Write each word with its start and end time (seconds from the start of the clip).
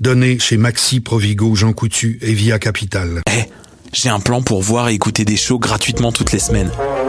Donnée 0.00 0.38
chez 0.38 0.56
Maxi, 0.56 1.00
Provigo, 1.00 1.54
Jean 1.54 1.72
Coutu 1.72 2.18
et 2.22 2.32
Via 2.32 2.58
Capital. 2.58 3.22
Eh, 3.30 3.44
j'ai 3.92 4.08
un 4.08 4.20
plan 4.20 4.42
pour 4.42 4.62
voir 4.62 4.88
et 4.88 4.94
écouter 4.94 5.24
des 5.24 5.36
shows 5.36 5.58
gratuitement 5.58 6.12
toutes 6.12 6.32
les 6.32 6.38
semaines. 6.38 6.70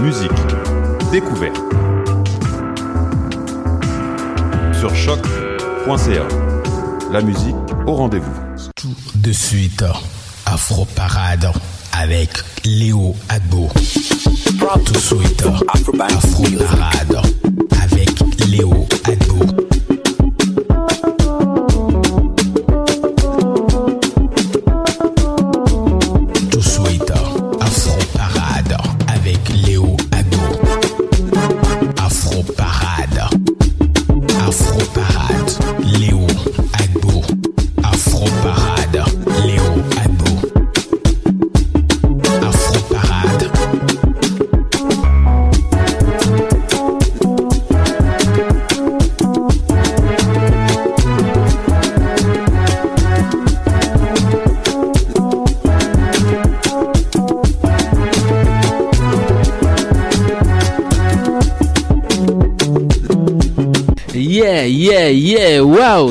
musique, 0.00 0.30
découverte. 1.10 1.56
Sur 4.78 4.94
choc.ca. 4.94 6.28
La 7.12 7.20
musique 7.20 7.54
au 7.86 7.94
rendez-vous. 7.94 8.32
Tout 8.74 8.94
de 9.14 9.32
suite, 9.32 9.84
Afro 10.46 10.84
Parade 10.84 11.50
avec 11.92 12.30
Léo 12.64 13.14
Agbo. 13.28 13.68
Tout 14.84 14.92
de 14.92 14.98
suite, 14.98 15.44
Afro 15.68 15.92
Parade 15.92 17.43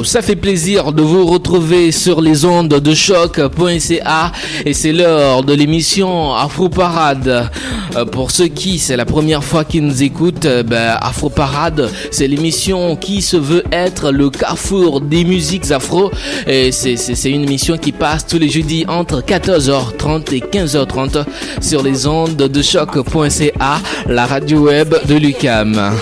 ça 0.03 0.21
fait 0.21 0.35
plaisir 0.35 0.93
de 0.93 1.01
vous 1.01 1.25
retrouver 1.25 1.91
sur 1.91 2.21
les 2.21 2.45
ondes 2.45 2.69
de 2.69 2.93
choc.ca 2.93 4.31
et 4.65 4.73
c'est 4.73 4.91
l'heure 4.91 5.43
de 5.43 5.53
l'émission 5.53 6.33
Afro 6.33 6.69
Parade. 6.69 7.49
Euh, 7.95 8.05
Pour 8.05 8.31
ceux 8.31 8.47
qui, 8.47 8.79
c'est 8.79 8.97
la 8.97 9.05
première 9.05 9.43
fois 9.43 9.63
qu'ils 9.63 9.85
nous 9.85 10.01
écoutent, 10.01 10.45
euh, 10.45 10.63
ben, 10.63 10.97
Afro 11.01 11.29
Parade, 11.29 11.89
c'est 12.11 12.27
l'émission 12.27 12.95
qui 12.95 13.21
se 13.21 13.37
veut 13.37 13.63
être 13.71 14.11
le 14.11 14.29
carrefour 14.29 15.01
des 15.01 15.23
musiques 15.23 15.69
afro 15.71 16.11
et 16.47 16.71
c'est 16.71 17.29
une 17.29 17.43
émission 17.43 17.77
qui 17.77 17.91
passe 17.91 18.25
tous 18.25 18.39
les 18.39 18.49
jeudis 18.49 18.85
entre 18.87 19.21
14h30 19.21 20.33
et 20.33 20.39
15h30 20.39 21.25
sur 21.61 21.83
les 21.83 22.07
ondes 22.07 22.35
de 22.35 22.61
choc.ca, 22.61 23.79
la 24.07 24.25
radio 24.25 24.59
web 24.59 24.95
de 25.07 25.15
Lucam. 25.15 25.93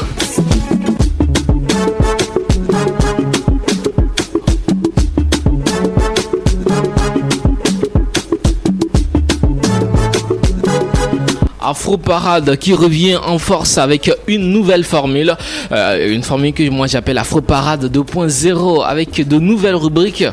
Afro 11.72 11.96
Parade 11.96 12.58
qui 12.58 12.74
revient 12.74 13.16
en 13.16 13.38
force 13.38 13.78
avec 13.78 14.12
une 14.28 14.52
nouvelle 14.52 14.84
formule, 14.84 15.38
euh, 15.72 16.14
une 16.14 16.22
formule 16.22 16.52
que 16.52 16.70
moi 16.70 16.86
j'appelle 16.86 17.18
Afro 17.18 17.40
Parade 17.40 17.90
2.0 17.90 18.84
avec 18.86 19.26
de 19.26 19.40
nouvelles 19.40 19.76
rubriques, 19.76 20.26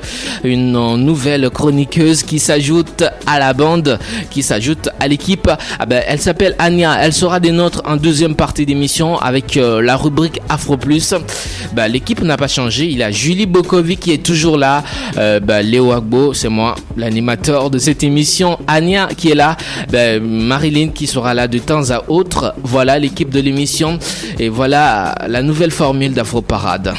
une 0.42 0.72
nouvelle 0.96 1.48
chroniqueuse 1.50 2.24
qui 2.24 2.40
s'ajoute 2.40 3.04
à 3.24 3.38
la 3.38 3.52
bande, 3.52 4.00
qui 4.32 4.42
s'ajoute 4.42 4.88
à 4.98 5.06
l'équipe. 5.06 5.48
Ah 5.78 5.86
ben, 5.86 6.02
elle 6.08 6.18
s'appelle 6.18 6.56
Anya, 6.58 6.98
elle 7.00 7.12
sera 7.12 7.38
des 7.38 7.52
nôtres 7.52 7.82
en 7.84 7.94
deuxième 7.94 8.34
partie 8.34 8.66
d'émission 8.66 9.16
avec 9.16 9.56
euh, 9.56 9.80
la 9.80 9.96
rubrique 9.96 10.40
Afro 10.48 10.76
Plus. 10.76 11.14
Ben, 11.72 11.86
l'équipe 11.86 12.20
n'a 12.20 12.36
pas 12.36 12.48
changé, 12.48 12.86
il 12.86 12.98
y 12.98 13.02
a 13.04 13.12
Julie 13.12 13.46
Bokovic 13.46 14.00
qui 14.00 14.12
est 14.12 14.24
toujours 14.24 14.58
là, 14.58 14.82
euh, 15.18 15.38
ben, 15.38 15.62
Léo 15.62 15.92
Agbo, 15.92 16.34
c'est 16.34 16.48
moi, 16.48 16.74
l'animateur 16.96 17.70
de 17.70 17.78
cette 17.78 18.02
émission, 18.02 18.58
Anya 18.66 19.08
qui 19.16 19.30
est 19.30 19.36
là, 19.36 19.56
ben, 19.88 20.20
Marilyn 20.20 20.88
qui 20.88 21.06
sera 21.06 21.27
là 21.34 21.48
de 21.48 21.58
temps 21.58 21.90
à 21.90 22.02
autre. 22.08 22.54
Voilà 22.62 22.98
l'équipe 22.98 23.30
de 23.30 23.40
l'émission 23.40 23.98
et 24.38 24.48
voilà 24.48 25.14
la 25.28 25.42
nouvelle 25.42 25.70
formule 25.70 26.12
d'Afro 26.12 26.42
Parade. 26.42 26.94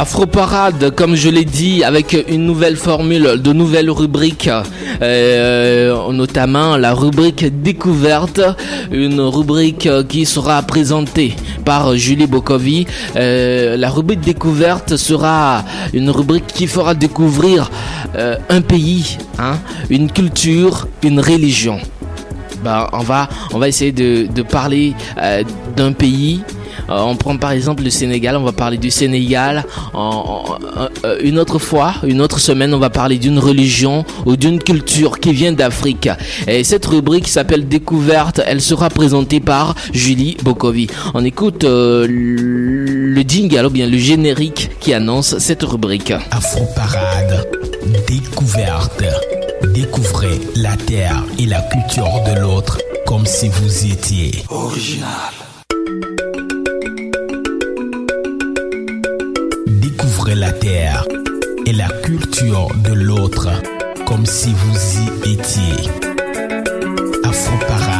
Afro 0.00 0.24
Parade, 0.24 0.94
comme 0.96 1.14
je 1.14 1.28
l'ai 1.28 1.44
dit, 1.44 1.84
avec 1.84 2.16
une 2.26 2.46
nouvelle 2.46 2.76
formule, 2.76 3.34
de 3.36 3.52
nouvelles 3.52 3.90
rubriques, 3.90 4.48
euh, 5.02 6.10
notamment 6.10 6.78
la 6.78 6.94
rubrique 6.94 7.44
découverte, 7.60 8.40
une 8.90 9.20
rubrique 9.20 9.90
qui 10.08 10.24
sera 10.24 10.62
présentée 10.62 11.34
par 11.66 11.96
Julie 11.96 12.26
Bokovi. 12.26 12.86
Euh, 13.16 13.76
la 13.76 13.90
rubrique 13.90 14.22
découverte 14.22 14.96
sera 14.96 15.64
une 15.92 16.08
rubrique 16.08 16.46
qui 16.46 16.66
fera 16.66 16.94
découvrir 16.94 17.70
euh, 18.16 18.36
un 18.48 18.62
pays, 18.62 19.18
hein, 19.38 19.58
une 19.90 20.10
culture, 20.10 20.88
une 21.02 21.20
religion. 21.20 21.78
Ben, 22.64 22.86
on 22.92 23.58
va 23.58 23.68
essayer 23.68 23.92
de, 23.92 24.42
parler 24.44 24.94
d'un 25.76 25.92
pays 25.92 26.40
on 26.90 27.16
prend 27.16 27.36
par 27.36 27.52
exemple 27.52 27.82
le 27.82 27.90
Sénégal, 27.90 28.36
on 28.36 28.42
va 28.42 28.52
parler 28.52 28.78
du 28.78 28.90
Sénégal. 28.90 29.64
Euh, 29.94 31.18
une 31.22 31.38
autre 31.38 31.58
fois, 31.58 31.94
une 32.04 32.20
autre 32.20 32.38
semaine, 32.40 32.74
on 32.74 32.78
va 32.78 32.90
parler 32.90 33.18
d'une 33.18 33.38
religion 33.38 34.04
ou 34.26 34.36
d'une 34.36 34.58
culture 34.62 35.20
qui 35.20 35.32
vient 35.32 35.52
d'Afrique. 35.52 36.08
Et 36.46 36.64
cette 36.64 36.86
rubrique 36.86 37.28
s'appelle 37.28 37.68
Découverte, 37.68 38.40
elle 38.46 38.60
sera 38.60 38.90
présentée 38.90 39.40
par 39.40 39.74
Julie 39.92 40.36
Bokovi. 40.42 40.88
On 41.14 41.24
écoute 41.24 41.64
euh, 41.64 42.06
le 42.08 43.22
jingle 43.22 43.66
ou 43.66 43.70
bien 43.70 43.86
le 43.86 43.98
générique 43.98 44.70
qui 44.80 44.92
annonce 44.92 45.38
cette 45.38 45.62
rubrique. 45.62 46.12
Afro 46.30 46.66
Parade, 46.74 47.46
Découverte. 48.06 49.02
Découvrez 49.74 50.40
la 50.56 50.76
terre 50.76 51.22
et 51.38 51.46
la 51.46 51.60
culture 51.62 52.08
de 52.26 52.40
l'autre 52.40 52.78
comme 53.06 53.26
si 53.26 53.48
vous 53.48 53.86
étiez 53.92 54.30
original. 54.48 55.39
Et 60.62 61.72
la 61.72 61.88
culture 62.02 62.68
de 62.84 62.92
l'autre 62.92 63.48
comme 64.06 64.26
si 64.26 64.52
vous 64.52 65.26
y 65.26 65.32
étiez. 65.32 65.90
Afro 67.24 67.99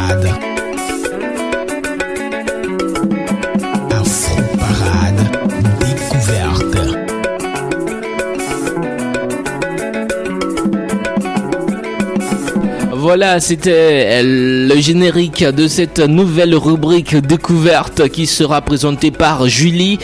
Voilà, 13.13 13.41
c'était 13.41 14.23
le 14.23 14.73
générique 14.79 15.43
de 15.43 15.67
cette 15.67 15.99
nouvelle 15.99 16.55
rubrique 16.55 17.17
découverte 17.17 18.07
qui 18.07 18.25
sera 18.25 18.61
présentée 18.61 19.11
par 19.11 19.49
Julie 19.49 19.99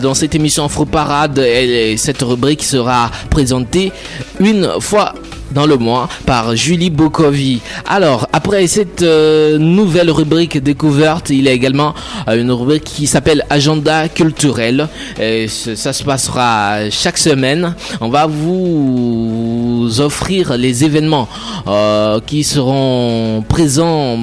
dans 0.00 0.14
cette 0.14 0.36
émission 0.36 0.66
Afro 0.66 0.84
Parade. 0.84 1.40
Et 1.40 1.96
cette 1.96 2.22
rubrique 2.22 2.62
sera 2.62 3.10
présentée 3.30 3.90
une 4.38 4.76
fois 4.78 5.12
dans 5.52 5.66
le 5.66 5.76
mois 5.76 6.08
par 6.26 6.56
Julie 6.56 6.90
Bokovi. 6.90 7.60
Alors, 7.86 8.28
après 8.32 8.66
cette 8.66 9.02
euh, 9.02 9.58
nouvelle 9.58 10.10
rubrique 10.10 10.58
découverte, 10.62 11.30
il 11.30 11.42
y 11.44 11.48
a 11.48 11.52
également 11.52 11.94
euh, 12.28 12.40
une 12.40 12.50
rubrique 12.50 12.84
qui 12.84 13.06
s'appelle 13.06 13.44
Agenda 13.50 14.08
culturel. 14.08 14.88
Et 15.20 15.48
ça 15.48 15.92
se 15.92 16.02
passera 16.04 16.90
chaque 16.90 17.18
semaine. 17.18 17.74
On 18.00 18.08
va 18.08 18.26
vous 18.26 19.88
offrir 19.98 20.56
les 20.56 20.84
événements 20.84 21.28
euh, 21.66 22.20
qui 22.24 22.44
seront 22.44 23.44
présents 23.48 24.18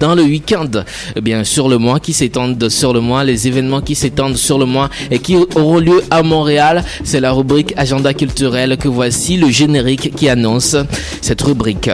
dans 0.00 0.14
le 0.14 0.22
week-end, 0.22 0.70
eh 1.16 1.20
bien 1.20 1.44
sur 1.44 1.68
le 1.68 1.78
mois, 1.78 2.00
qui 2.00 2.12
s'étendent 2.12 2.68
sur 2.68 2.92
le 2.92 3.00
mois, 3.00 3.24
les 3.24 3.48
événements 3.48 3.80
qui 3.80 3.94
s'étendent 3.94 4.36
sur 4.36 4.58
le 4.58 4.66
mois 4.66 4.88
et 5.10 5.18
qui 5.18 5.36
auront 5.36 5.78
lieu 5.78 6.02
à 6.10 6.22
Montréal. 6.22 6.84
C'est 7.04 7.20
la 7.20 7.32
rubrique 7.32 7.74
Agenda 7.76 8.14
culturel 8.14 8.76
que 8.76 8.88
voici 8.88 9.36
le 9.36 9.48
générique 9.48 10.14
qui 10.14 10.28
annonce 10.28 10.53
cette 10.60 11.42
rubrique. 11.42 11.90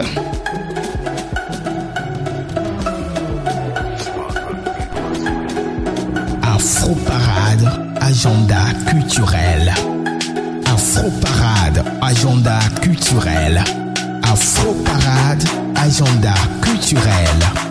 Afro 6.43 6.95
Parade, 7.05 7.67
agenda 7.99 8.59
culturel. 8.89 9.73
Afro 10.65 11.09
Parade, 11.21 11.81
agenda 12.01 12.59
culturel. 12.83 13.63
Afro 14.23 14.73
Parade, 14.83 15.45
agenda 15.75 16.33
culturel. 16.61 17.70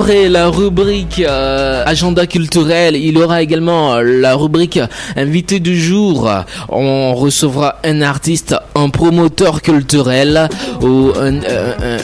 Après 0.00 0.28
la 0.28 0.46
rubrique 0.46 1.24
euh, 1.26 1.82
agenda 1.84 2.28
culturel, 2.28 2.94
il 2.94 3.18
y 3.18 3.20
aura 3.20 3.42
également 3.42 3.96
la 3.96 4.36
rubrique 4.36 4.78
invité 5.16 5.58
du 5.58 5.76
jour. 5.76 6.30
On 6.68 7.16
recevra 7.16 7.80
un 7.82 8.00
artiste, 8.00 8.54
un 8.76 8.90
promoteur 8.90 9.60
culturel 9.60 10.48
ou 10.82 11.10
un, 11.20 11.40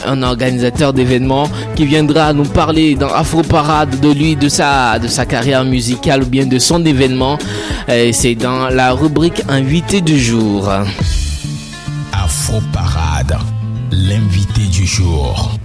un, 0.05 0.23
organisateur 0.23 0.91
d'événements 0.91 1.49
qui 1.77 1.85
viendra 1.85 2.33
nous 2.33 2.43
parler 2.43 2.95
dans 2.95 3.13
Afro 3.13 3.43
Parade 3.43 3.97
de 4.01 4.11
lui, 4.11 4.35
de 4.35 4.49
sa, 4.49 4.99
de 4.99 5.07
sa 5.07 5.25
carrière 5.25 5.63
musicale 5.63 6.23
ou 6.23 6.27
bien 6.27 6.45
de 6.45 6.59
son 6.59 6.85
événement. 6.85 7.37
C'est 7.87 8.35
dans 8.35 8.67
la 8.67 8.91
rubrique 8.91 9.41
invité 9.47 10.01
du 10.01 10.19
jour. 10.19 10.69
Afro 12.11 12.59
Parade, 12.73 13.37
l'invité 13.89 14.63
du 14.69 14.85
jour. 14.85 15.57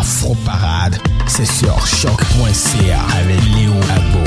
Afro 0.00 0.34
Parade, 0.46 0.96
c'est 1.26 1.44
sur 1.44 1.86
choc.ca 1.86 3.00
avec 3.18 3.38
Léo 3.54 3.74
Agbo. 3.94 4.24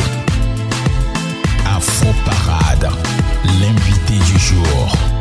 Afro 1.66 2.14
Parade, 2.24 2.92
l'invité 3.60 4.14
du 4.14 4.40
jour. 4.40 5.13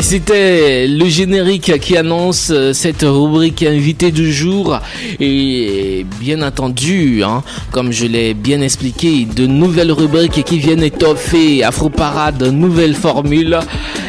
C'était 0.00 0.86
le 0.86 1.06
générique 1.06 1.80
qui 1.80 1.96
annonce 1.96 2.50
euh, 2.52 2.72
cette 2.72 3.02
rubrique 3.02 3.64
invité 3.64 4.12
du 4.12 4.32
jour 4.32 4.78
et 5.18 6.06
bien 6.20 6.40
entendu, 6.42 7.24
hein, 7.24 7.42
comme 7.72 7.90
je 7.90 8.06
l'ai 8.06 8.32
bien 8.32 8.60
expliqué, 8.60 9.24
de 9.24 9.44
nouvelles 9.44 9.90
rubriques 9.90 10.44
qui 10.44 10.58
viennent 10.58 10.84
étoffer 10.84 11.64
Afro 11.64 11.88
Parade, 11.88 12.44
nouvelles 12.44 12.94
formules 12.94 13.58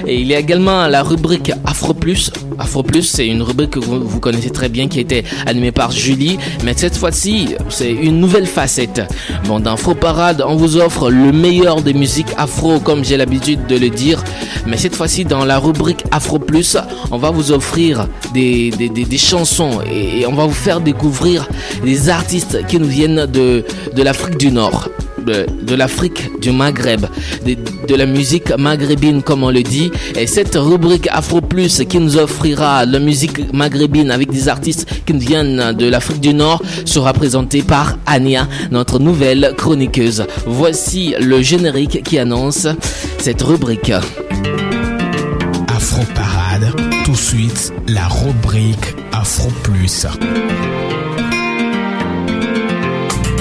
et 0.06 0.21
il 0.21 0.27
y 0.27 0.36
a 0.36 0.39
également 0.39 0.88
la 0.88 1.01
rubrique 1.01 1.51
Afro 1.65 1.94
Plus. 1.94 2.31
Afro 2.60 2.83
Plus, 2.83 3.03
c'est 3.03 3.27
une 3.27 3.42
rubrique 3.42 3.71
que 3.71 3.80
vous, 3.80 4.19
connaissez 4.19 4.51
très 4.51 4.69
bien 4.69 4.88
qui 4.88 5.00
a 5.00 5.01
été 5.01 5.24
animée 5.45 5.71
par 5.71 5.92
Julie, 5.92 6.38
mais 6.63 6.74
cette 6.75 6.95
fois-ci, 6.95 7.56
c'est 7.69 7.92
une 7.92 8.19
nouvelle 8.19 8.45
facette. 8.45 9.01
Bon, 9.45 9.60
dans 9.60 9.74
Afro 9.74 9.96
Parade, 9.96 10.43
on 10.48 10.55
vous 10.55 10.77
offre 10.77 11.10
le 11.10 11.32
meilleur 11.32 11.82
des 11.82 11.93
musiques 11.93 12.29
afro 12.38 12.79
comme 12.79 13.03
j'ai 13.03 13.17
l'habitude 13.17 13.65
de 13.67 13.77
le 13.77 13.89
dire, 13.89 14.24
mais 14.65 14.77
cette 14.77 14.96
fois-ci 14.96 15.25
dans 15.25 15.46
la 15.48 15.60
rubrique 15.60 16.04
Afro 16.12 16.39
Plus, 16.39 16.77
on 17.10 17.18
va 17.18 17.32
vous 17.32 17.51
offrir 17.51 18.08
des, 18.34 18.72
chansons 19.18 19.80
et, 19.82 20.25
on 20.27 20.34
va 20.34 20.46
vous 20.46 20.54
faire 20.54 20.82
découvrir 20.82 21.48
des 21.84 22.10
artistes 22.10 22.66
qui 22.68 22.80
nous 22.80 22.88
viennent 22.88 23.25
de, 23.25 23.63
l'Afrique 23.96 24.38
du 24.38 24.51
Nord 24.51 24.89
de, 25.25 25.46
de 25.62 25.75
l'Afrique, 25.75 26.39
du 26.39 26.51
Maghreb, 26.51 27.06
de, 27.46 27.56
de, 27.88 27.96
la 27.96 28.06
musique 28.06 28.56
maghrébine 28.58 29.22
comme 29.22 29.44
on 29.44 29.51
le 29.51 29.62
dit. 29.62 29.92
Et 30.16 30.25
cette 30.25 30.56
rubrique 30.56 31.08
Afro 31.12 31.42
Plus 31.42 31.84
qui 31.89 32.00
nous 32.00 32.18
offrira 32.18 32.86
la 32.86 33.00
musique 33.00 33.51
maghrébine 33.54 34.12
avec 34.12 34.32
des 34.32 34.48
artistes 34.48 34.88
qui 35.06 35.13
nous 35.13 35.20
viennent 35.20 35.74
de 35.74 35.89
l'Afrique 35.89 36.22
du 36.22 36.34
Nord 36.34 36.62
sera 36.86 37.12
présentée 37.13 37.62
par 37.62 37.98
Ania, 38.06 38.48
notre 38.72 39.00
nouvelle 39.00 39.54
chroniqueuse. 39.58 40.25
Voici 40.46 41.13
le 41.20 41.42
générique 41.42 42.04
qui 42.04 42.18
annonce 42.20 42.68
cette 43.18 43.42
rubrique. 43.42 43.92
Suite 47.17 47.74
la 47.88 48.07
rubrique 48.07 48.95
Afro 49.12 49.50
Plus. 49.63 50.05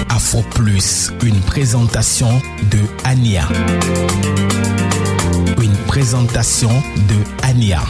Afro 0.09 0.43
Plus, 0.55 1.13
une 1.23 1.39
présentation 1.41 2.41
de 2.71 2.79
Ania. 3.05 3.47
Une 5.63 5.77
présentation 5.87 6.71
de 6.71 7.47
Ania. 7.47 7.83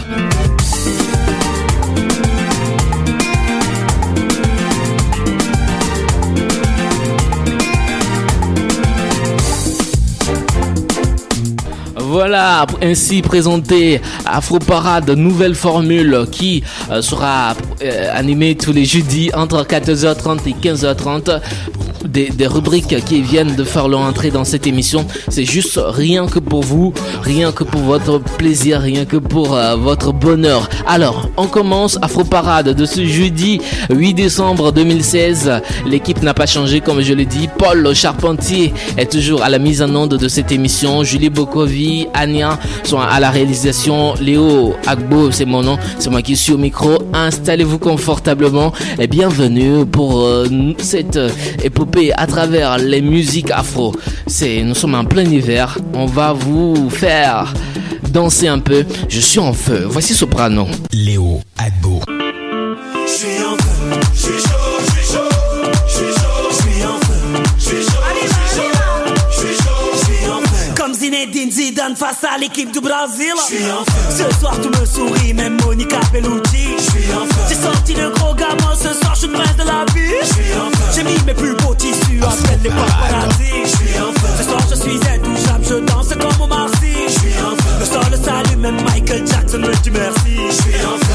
Voilà, 12.19 12.65
ainsi 12.81 13.21
présenté 13.21 14.01
Afro 14.25 14.59
Parade, 14.59 15.11
nouvelle 15.11 15.55
formule 15.55 16.25
qui 16.33 16.65
euh, 16.91 17.03
sera 17.03 17.55
euh, 17.83 18.11
animée 18.11 18.55
tous 18.55 18.73
les 18.73 18.87
jeudis 18.87 19.31
entre 19.35 19.63
14h30 19.65 20.49
et 20.49 20.53
15h30 20.55 21.43
des, 22.07 22.31
des 22.31 22.47
rubriques 22.47 23.05
qui 23.05 23.23
viennent 23.23 23.55
de 23.57 23.65
faire 23.65 23.89
leur 23.89 24.01
entrée 24.01 24.31
dans 24.31 24.45
cette 24.45 24.67
émission. 24.67 25.07
C'est 25.29 25.45
juste 25.45 25.79
rien 25.83 26.27
que 26.27 26.39
pour 26.39 26.63
vous, 26.63 26.93
rien 27.23 27.53
que 27.53 27.65
pour 27.65 27.81
votre 27.83 28.19
plaisir, 28.19 28.81
rien 28.81 29.05
que 29.05 29.17
pour 29.17 29.55
euh, 29.55 29.77
votre 29.77 30.13
bonheur. 30.13 30.69
Alors, 30.87 31.29
on 31.37 31.47
commence 31.47 31.99
Afro 32.03 32.25
Parade 32.25 32.71
de 32.71 32.87
ce 32.87 33.05
jeudi 33.05 33.61
8 33.91 34.15
décembre 34.15 34.73
2016. 34.73 35.61
L'équipe 35.87 36.23
n'a 36.23 36.35
pas 36.35 36.47
changé 36.47 36.81
comme 36.81 37.01
je 37.01 37.15
l'ai 37.15 37.27
dit. 37.27 37.49
Paul 37.59 37.95
Charpentier 37.95 38.73
est 38.97 39.11
toujours 39.11 39.43
à 39.43 39.49
la 39.49 39.59
mise 39.59 39.83
en 39.83 39.95
onde 39.95 40.17
de 40.17 40.29
cette 40.29 40.53
émission. 40.53 41.03
Julie 41.03 41.31
Bokovi, 41.31 42.09
Ania 42.15 42.59
sont 42.85 43.01
à 43.01 43.21
la 43.21 43.31
réalisation. 43.31 44.15
Léo 44.21 44.75
Agbo, 44.87 45.31
c'est 45.31 45.45
mon 45.45 45.63
nom. 45.63 45.79
C'est 45.99 46.11
moi 46.11 46.23
qui 46.23 46.37
suis 46.37 46.53
au 46.53 46.59
micro. 46.59 46.99
Installez-vous 47.13 47.79
confortablement 47.79 48.73
et 48.99 49.07
bienvenue 49.07 49.85
pour 49.87 50.21
euh, 50.21 50.47
cette 50.79 51.19
épopée 51.63 51.96
à 52.17 52.27
travers 52.27 52.79
les 52.79 53.01
musiques 53.01 53.51
afro. 53.51 53.95
C'est, 54.27 54.63
nous 54.63 54.75
sommes 54.75 54.95
en 54.95 55.05
plein 55.05 55.25
hiver. 55.25 55.79
On 55.95 56.07
va 56.07 56.33
vous 56.33 56.91
faire 56.91 57.55
danser 58.11 58.49
un 58.49 58.59
peu. 58.59 58.85
Je 59.09 59.21
suis 59.21 59.39
en 59.39 59.53
feu. 59.53 59.87
Voici 59.89 60.15
Soprano. 60.15 60.67
Léo 60.93 61.41
Agbo. 61.57 62.01
Je 63.07 63.13
suis 63.13 63.45
en 63.45 63.57
feu, 63.57 64.01
je 64.13 64.19
suis 64.19 64.33
chaud, 64.33 64.39
je 64.39 64.39
suis 64.39 64.43
chaud, 64.43 64.66
Face 71.95 72.25
à 72.25 72.37
l'équipe 72.37 72.73
du 72.73 72.81
Brésil. 72.81 73.33
Ce 74.11 74.41
soir 74.41 74.61
tout 74.61 74.71
me 74.71 74.85
sourit, 74.85 75.33
même 75.33 75.57
Monica 75.65 76.01
Bellucci. 76.13 76.75
J'ai 77.49 77.55
sorti 77.55 77.95
le 77.95 78.11
gros 78.11 78.35
gamin, 78.35 78.75
ce 78.75 78.93
soir 78.93 79.15
je 79.15 79.21
suis 79.21 79.29
le 79.29 79.35
prince 79.35 79.57
de 79.57 79.63
la 79.63 79.85
vie. 79.95 80.17
J'ai 80.93 81.05
mis 81.05 81.17
mes 81.25 81.33
plus 81.33 81.55
beaux 81.55 81.77
tissus, 81.77 82.21
appelle 82.21 82.59
les 82.65 82.71
paparazzi. 82.71 83.73
Ce 84.37 84.43
soir 84.43 84.61
je 84.69 84.75
suis 84.75 84.97
intouchable, 84.97 85.65
je 85.65 85.75
danse 85.75 86.09
comme 86.09 86.53
en 86.53 86.67
feu. 86.67 86.87
Le 87.79 87.85
sol 87.85 88.25
salue, 88.25 88.59
même 88.59 88.83
Michael 88.83 89.25
Jackson 89.25 89.59
me 89.59 89.73
dit 89.83 89.91
merci. 89.93 90.37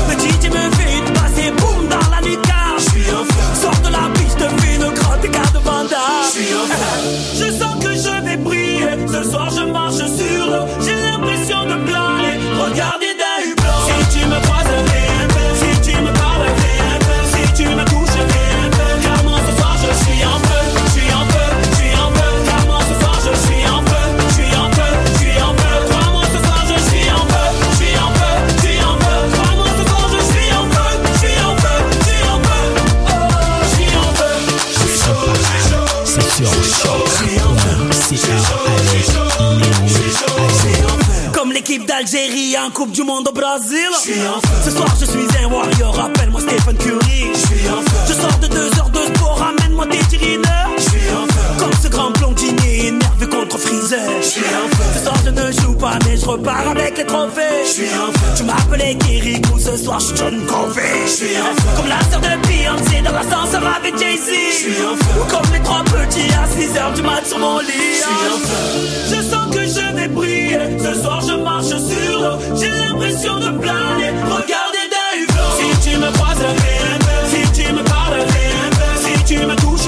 Le 0.07 0.13
DJ 0.13 0.53
me 0.53 0.75
fait 0.75 0.97
une 0.99 1.13
passe 1.13 1.37
et 1.45 1.51
boum 1.51 1.87
dans 1.89 2.09
la 2.09 2.21
feu. 2.21 3.01
Sors 3.61 3.81
de 3.81 3.91
la 3.91 4.09
piste, 4.13 4.39
fais 4.39 4.75
une 4.75 4.93
grande 4.93 5.25
écart 5.25 5.51
de 5.51 5.59
Vanda. 5.59 5.97
Je 6.33 7.65
Ce 9.23 9.29
soir 9.29 9.51
je 9.51 9.63
marche 9.71 9.97
sur 9.97 10.47
l'eau. 10.47 10.65
J'ai 10.79 10.99
l'impression 10.99 11.63
de 11.65 11.75
planer. 11.85 12.39
Regardez 12.59 13.13
d'un 13.19 13.30
d'Algérie 42.61 42.67
en 42.67 42.71
Coupe 42.71 42.91
du 42.91 43.03
Monde 43.03 43.27
au 43.27 43.31
Brésil. 43.31 43.87
Je 43.93 44.11
suis 44.11 44.27
en 44.27 44.39
feu. 44.41 44.69
Ce 44.69 44.71
soir 44.71 44.87
je 44.99 45.05
suis 45.05 45.20
repars 56.31 56.69
avec 56.69 56.97
les 56.97 57.05
trophées. 57.05 57.63
Je 57.65 57.69
suis 57.69 57.93
en 57.95 58.11
feu. 58.11 58.27
Tu 58.37 58.43
m'appelais 58.43 58.95
Kirikou, 58.95 59.59
ce 59.59 59.77
soir 59.77 59.99
je 59.99 60.05
suis 60.07 60.17
John 60.17 60.45
Covey. 60.45 60.81
Je 61.05 61.11
suis 61.11 61.37
en 61.37 61.53
feu. 61.55 61.69
Comme 61.77 61.89
la 61.89 62.01
sœur 62.09 62.21
de 62.21 62.47
Beyoncé 62.47 63.01
dans 63.03 63.11
l'ascenseur 63.11 63.63
avec 63.77 63.97
Jay-Z. 63.97 64.27
Je 64.27 64.57
suis 64.57 64.81
en 64.83 64.95
feu. 64.95 65.21
Ou 65.21 65.25
comme 65.31 65.53
les 65.53 65.59
trois 65.61 65.83
petits 65.83 66.31
à 66.33 66.47
6 66.47 66.77
heures 66.77 66.93
du 66.93 67.01
mat 67.01 67.25
sur 67.25 67.39
mon 67.39 67.59
lit. 67.59 67.93
Je 67.93 68.03
suis 68.07 68.27
en 68.33 68.39
feu. 68.47 68.61
Je 69.11 69.21
sens 69.21 69.55
que 69.55 69.61
je 69.61 69.95
vais 69.95 70.07
briller. 70.07 70.59
Ce 70.79 71.01
soir 71.01 71.21
je 71.21 71.33
marche 71.33 71.67
sur 71.67 72.19
l'eau. 72.21 72.37
J'ai 72.59 72.71
l'impression 72.71 73.35
de 73.39 73.49
planer. 73.59 74.11
Regardez 74.23 74.85
d'un 74.93 75.11
hublot. 75.19 75.51
Si 75.59 75.89
tu 75.89 75.97
me 75.97 76.11
croises, 76.11 76.41
un. 76.41 77.27
Si 77.31 77.41
tu 77.51 77.73
me 77.73 77.83
parles, 77.83 78.21
un. 78.21 78.97
Si 79.03 79.23
tu 79.25 79.45
me 79.45 79.55
touches, 79.55 79.87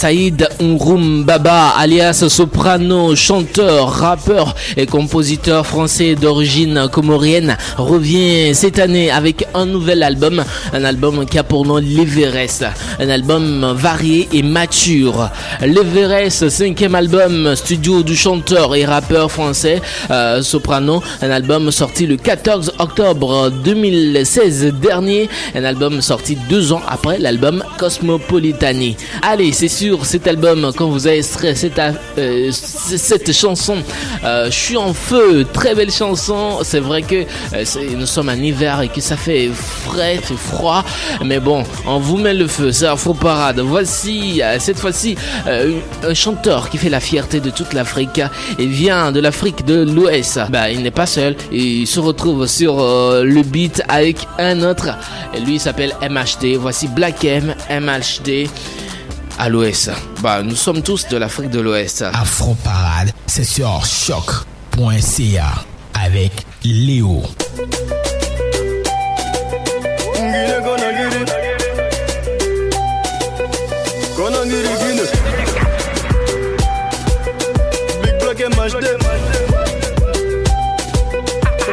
Saïd 0.00 0.48
Unrum 0.62 1.24
Baba, 1.24 1.74
alias 1.76 2.24
soprano, 2.30 3.14
chanteur, 3.14 3.90
rappeur 3.90 4.54
et 4.78 4.86
compositeur 4.86 5.66
français 5.66 6.14
d'origine 6.14 6.88
comorienne, 6.90 7.58
revient 7.76 8.54
cette 8.54 8.78
année 8.78 9.10
avec 9.10 9.46
un 9.52 9.66
nouvel 9.66 10.02
album, 10.02 10.42
un 10.72 10.84
album 10.84 11.26
qui 11.26 11.38
a 11.38 11.42
pour 11.42 11.66
nom 11.66 11.76
l'Everest, 11.76 12.64
un 12.98 13.10
album 13.10 13.74
varié 13.76 14.26
et 14.32 14.42
mature. 14.42 15.28
L'Everest, 15.60 16.48
cinquième 16.48 16.94
album 16.94 17.54
studio 17.54 18.02
du 18.02 18.16
chanteur 18.16 18.74
et 18.74 18.86
rappeur 18.86 19.30
français 19.30 19.82
euh, 20.10 20.40
soprano, 20.40 21.02
un 21.20 21.30
album 21.30 21.70
sorti 21.70 22.06
le 22.06 22.16
14 22.16 22.72
octobre 22.78 23.50
2016 23.50 24.72
dernier, 24.80 25.28
un 25.54 25.64
album 25.64 26.00
sorti 26.00 26.38
deux 26.48 26.72
ans 26.72 26.80
après 26.88 27.18
l'album 27.18 27.62
Cosmopolitani. 27.76 28.96
Allez, 29.20 29.52
c'est 29.52 29.68
sûr, 29.68 29.89
cet 30.04 30.26
album, 30.26 30.72
quand 30.76 30.88
vous 30.88 31.06
avez 31.06 31.18
extrait 31.18 31.54
cette, 31.54 31.80
euh, 32.18 32.50
cette 32.52 33.32
chanson, 33.32 33.76
euh, 34.24 34.46
Je 34.46 34.56
suis 34.56 34.76
en 34.76 34.92
feu, 34.92 35.46
très 35.52 35.74
belle 35.74 35.90
chanson. 35.90 36.58
C'est 36.62 36.80
vrai 36.80 37.02
que 37.02 37.24
euh, 37.54 37.64
nous 37.96 38.06
sommes 38.06 38.28
en 38.28 38.34
hiver 38.34 38.80
et 38.80 38.88
que 38.88 39.00
ça 39.00 39.16
fait 39.16 39.48
frais, 39.52 40.18
froid, 40.36 40.84
mais 41.24 41.40
bon, 41.40 41.64
on 41.86 41.98
vous 41.98 42.16
met 42.16 42.34
le 42.34 42.46
feu, 42.46 42.72
c'est 42.72 42.86
Afro 42.86 43.14
Parade. 43.14 43.60
Voici, 43.60 44.42
cette 44.58 44.78
fois-ci, 44.78 45.16
un 45.46 46.14
chanteur 46.14 46.70
qui 46.70 46.78
fait 46.78 46.88
la 46.88 47.00
fierté 47.00 47.40
de 47.40 47.50
toute 47.50 47.72
l'Afrique. 47.72 48.20
Il 48.58 48.68
vient 48.68 49.12
de 49.12 49.20
l'Afrique 49.20 49.64
de 49.64 49.82
l'Ouest. 49.82 50.40
Bah, 50.50 50.70
il 50.70 50.82
n'est 50.82 50.90
pas 50.90 51.06
seul, 51.06 51.36
il 51.52 51.86
se 51.86 52.00
retrouve 52.00 52.46
sur 52.46 52.76
le 52.78 53.42
beat 53.42 53.82
avec 53.88 54.16
un 54.38 54.62
autre. 54.62 54.90
Et 55.34 55.40
lui, 55.40 55.58
s'appelle 55.58 55.94
MHD. 56.02 56.56
Voici 56.56 56.88
Black 56.88 57.24
M, 57.24 57.54
MHD 57.70 58.48
à 59.40 59.48
l'ouest. 59.48 59.90
Bah, 60.22 60.42
nous 60.42 60.54
sommes 60.54 60.82
tous 60.82 61.08
de 61.08 61.16
l'Afrique 61.16 61.48
de 61.48 61.60
l'Ouest. 61.60 62.02
Afro 62.12 62.54
Parade, 62.62 63.10
c'est 63.26 63.44
sur 63.44 63.82
choc.ca 63.86 65.46
avec 65.94 66.32
Léo. 66.62 67.22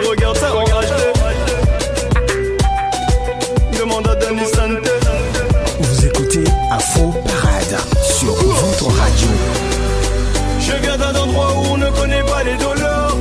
Regarde 0.10 0.38
ça 0.38 0.56
en 0.56 0.64
HD. 0.64 0.72
Demande 3.78 4.08
à 4.08 4.16
D'un 11.08 11.20
endroit 11.22 11.54
où 11.56 11.74
on 11.74 11.78
ne 11.78 11.90
connaît 11.92 12.24
pas 12.24 12.44
les 12.44 12.58
dollars. 12.58 13.16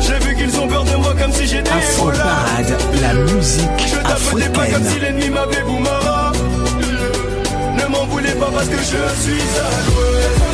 J'ai 0.00 0.18
vu 0.26 0.34
qu'ils 0.34 0.58
ont 0.58 0.66
peur 0.66 0.82
de 0.82 0.96
moi 0.96 1.14
comme 1.16 1.32
si 1.32 1.46
j'étais 1.46 1.70
Afro. 1.70 2.10
Parade, 2.10 2.76
la 3.00 3.14
musique 3.14 3.68
Je 3.86 3.96
tapotais 3.96 4.48
pas 4.48 4.66
comme 4.66 4.84
si 4.84 4.98
l'ennemi 4.98 5.30
m'avait 5.30 5.62
boumara. 5.62 6.32
Ne 7.76 7.86
m'en 7.86 8.04
voulez 8.06 8.32
pas 8.32 8.50
parce 8.52 8.68
que 8.68 8.76
je 8.76 9.20
suis 9.22 9.40
à 9.40 9.70
l'ouest. 9.86 10.47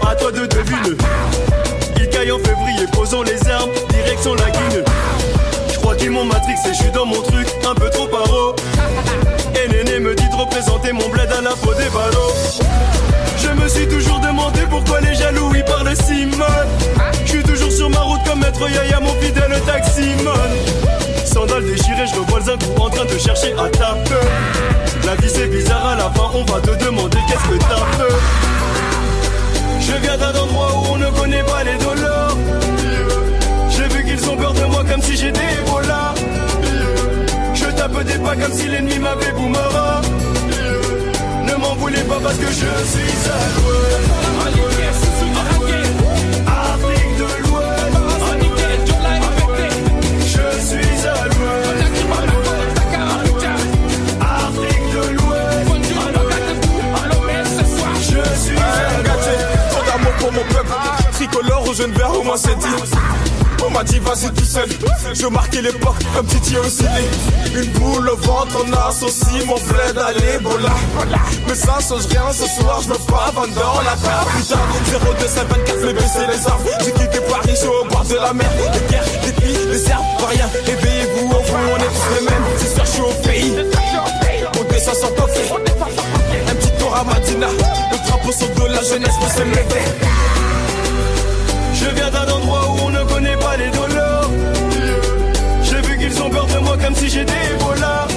déposons 2.86 3.22
les 3.22 3.50
armes, 3.50 3.70
direction 3.90 4.34
la 4.34 4.50
guigne. 4.50 4.82
Je 5.72 5.78
crois 5.78 5.94
qu'ils 5.94 6.10
m'ont 6.10 6.24
matrixé, 6.24 6.70
je 6.70 6.82
suis 6.82 6.90
dans 6.92 7.06
mon 7.06 7.20
truc, 7.22 7.46
un 7.68 7.74
peu 7.74 7.90
trop 7.90 8.06
paro. 8.06 8.54
Et 9.54 9.68
Néné 9.68 10.00
me 10.00 10.14
dit 10.14 10.28
de 10.28 10.34
représenter 10.34 10.92
mon 10.92 11.08
bled 11.08 11.30
à 11.32 11.40
la 11.40 11.50
peau 11.50 11.74
des 11.74 11.88
ballots. 11.90 12.34
Je 13.38 13.48
me 13.48 13.68
suis 13.68 13.86
toujours 13.88 14.20
demandé 14.20 14.60
pourquoi 14.68 15.00
les 15.00 15.14
jaloux 15.14 15.50
ils 15.54 15.64
parlent 15.64 15.94
si 15.96 16.26
mal. 16.26 16.66
Je 17.24 17.30
suis 17.30 17.42
toujours 17.42 17.72
sur 17.72 17.90
ma 17.90 18.00
route 18.00 18.20
comme 18.26 18.40
maître 18.40 18.68
Yaya, 18.68 19.00
mon 19.00 19.14
fidèle 19.20 19.60
taximan. 19.66 20.34
Sandales 21.24 21.64
déchirées, 21.64 22.06
je 22.06 22.18
revois 22.18 22.40
un 22.40 22.58
coup 22.58 22.82
en 22.82 22.90
train 22.90 23.04
de 23.04 23.18
chercher 23.18 23.52
à 23.54 23.68
taper. 23.68 24.26
La 25.04 25.14
vie 25.16 25.30
c'est 25.30 25.48
bizarre, 25.48 25.86
à 25.88 25.96
la 25.96 26.10
fin 26.10 26.30
on 26.34 26.44
va 26.44 26.60
te 26.60 26.84
demander 26.84 27.18
qu'est-ce 27.28 27.48
que 27.48 27.58
t'as 27.58 28.04
fait. 28.04 28.63
Je 29.86 29.96
viens 30.02 30.16
d'un 30.16 30.34
endroit 30.42 30.70
où 30.76 30.94
on 30.94 30.96
ne 30.96 31.10
connaît 31.10 31.42
pas 31.42 31.62
les 31.64 31.78
dollars. 31.84 32.36
J'ai 33.70 33.88
vu 33.94 34.04
qu'ils 34.04 34.30
ont 34.30 34.36
peur 34.36 34.54
de 34.54 34.64
moi 34.64 34.82
comme 34.90 35.02
si 35.02 35.16
j'étais 35.16 35.48
Ebola. 35.60 36.14
Je 37.54 37.66
tape 37.76 38.04
des 38.04 38.18
pas 38.18 38.36
comme 38.36 38.52
si 38.52 38.66
l'ennemi 38.68 38.98
m'avait 38.98 39.32
boumara. 39.32 40.00
Ne 41.48 41.54
m'en 41.56 41.74
voulez 41.74 42.04
pas 42.10 42.18
parce 42.22 42.38
que 42.38 42.46
je 42.46 42.68
suis 42.92 43.30
à. 43.30 44.73
Pour 60.24 60.32
mon 60.32 60.44
peuple, 60.44 60.72
tricolore 61.12 61.68
au 61.68 61.74
jaune 61.74 61.92
vert, 61.92 62.18
au 62.18 62.22
moins 62.22 62.38
c'est 62.38 62.58
dit. 62.58 62.66
On 63.66 63.70
m'a 63.70 63.84
dit 63.84 63.98
vas-y 63.98 64.30
tout 64.32 64.44
seul, 64.44 64.68
je 65.12 65.26
marquais 65.26 65.60
l'époque 65.60 65.96
comme 66.14 66.26
Titi 66.26 66.54
ciné. 66.68 66.88
Une 67.54 67.70
boule 67.72 68.08
au 68.08 68.16
ventre, 68.16 68.56
on 68.64 68.88
associe 68.88 69.44
mon 69.44 69.56
bled 69.56 69.98
à 69.98 70.12
l'Ebola. 70.12 70.72
Mais 71.46 71.54
ça 71.54 71.76
change 71.86 72.06
rien, 72.06 72.32
ce 72.32 72.46
soir 72.58 72.80
je 72.82 72.88
me 72.88 72.94
pavane 72.94 73.52
dans 73.52 73.80
la 73.82 73.96
capitale. 74.00 74.58
0224, 75.18 75.80
fais 75.80 75.92
baisser 75.92 76.26
les 76.30 76.46
armes. 76.46 76.62
J'ai 76.84 76.92
quitté 76.92 77.20
Paris, 77.28 77.50
je 77.50 77.56
suis 77.56 77.68
au 77.68 77.84
bord 77.84 78.04
de 78.04 78.14
la 78.14 78.32
mer. 78.32 78.50
Les 78.72 78.90
guerres, 78.90 79.04
les 79.24 79.32
filles, 79.42 79.66
les 79.72 79.78
serbes, 79.78 80.04
pas 80.18 80.28
rien. 80.28 80.48
Éveillez-vous, 80.66 81.28
au 81.28 81.42
fond, 81.42 81.56
on 81.70 81.76
est 81.76 81.82
tous 81.82 82.14
les 82.18 82.30
mêmes. 82.30 82.44
C'est 82.58 82.74
sûr, 82.74 82.84
je 82.84 82.90
suis 82.90 83.02
au 83.02 83.28
pays. 83.28 83.52
On 84.58 84.72
descend 84.72 84.94
sans 84.94 85.08
toquer. 85.08 85.52
Un 86.48 86.54
petit 86.54 86.70
tour 86.78 86.96
à 86.96 87.04
Madina. 87.04 87.48
Le 87.92 88.08
drapeau 88.08 88.32
sur 88.32 88.48
de 88.48 88.72
la 88.72 88.82
jeunesse 88.82 89.14
peut 89.20 89.38
se 89.38 89.42
lever. 89.42 90.13
Je 91.84 91.90
viens 91.90 92.10
d'un 92.10 92.26
endroit 92.32 92.64
où 92.70 92.86
on 92.86 92.90
ne 92.90 93.04
connaît 93.04 93.36
pas 93.36 93.56
les 93.58 93.70
dollars. 93.70 94.30
J'ai 95.62 95.80
vu 95.86 95.98
qu'ils 95.98 96.22
ont 96.22 96.30
peur 96.30 96.46
de 96.46 96.58
moi 96.60 96.78
comme 96.82 96.94
si 96.94 97.10
j'étais 97.10 97.42
Ebola. 97.52 98.08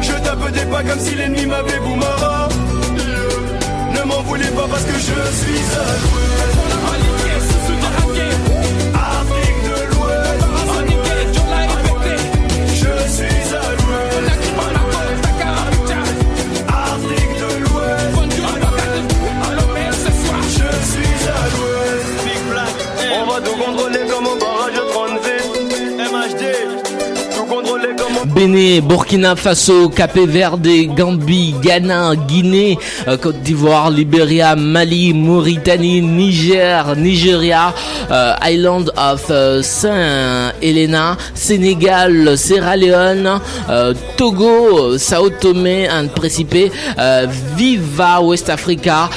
Je 0.00 0.12
tape 0.24 0.52
des 0.52 0.66
pas 0.66 0.84
comme 0.84 1.00
si 1.00 1.16
l'ennemi 1.16 1.46
m'avait 1.46 1.80
boumara. 1.80 2.48
Ne 3.96 4.02
m'en 4.04 4.22
voulez 4.22 4.52
pas 4.58 4.68
parce 4.70 4.84
que 4.84 4.94
je 4.94 5.12
suis 5.40 5.68
à 5.82 6.67
Bénin, 28.38 28.82
Burkina 28.82 29.34
Faso, 29.34 29.88
Capé 29.88 30.24
Verde, 30.24 30.68
Gambie, 30.96 31.56
Ghana, 31.60 32.14
Guinée, 32.14 32.78
euh, 33.08 33.16
Côte 33.16 33.42
d'Ivoire, 33.42 33.90
Libéria, 33.90 34.54
Mali, 34.54 35.12
Mauritanie, 35.12 36.00
Niger, 36.02 36.94
Nigeria, 36.94 37.74
euh, 38.12 38.34
Island 38.44 38.92
of 38.96 39.26
euh, 39.30 39.60
Saint 39.62 40.52
Helena, 40.62 41.16
Sénégal, 41.34 42.38
Sierra 42.38 42.76
Leone, 42.76 43.40
Togo, 44.16 44.96
Sao 44.98 45.30
Tomé 45.30 45.88
and 45.90 46.06
Principe, 46.14 46.70
Viva 47.56 48.20
West 48.20 48.50
Africa, 48.50 49.10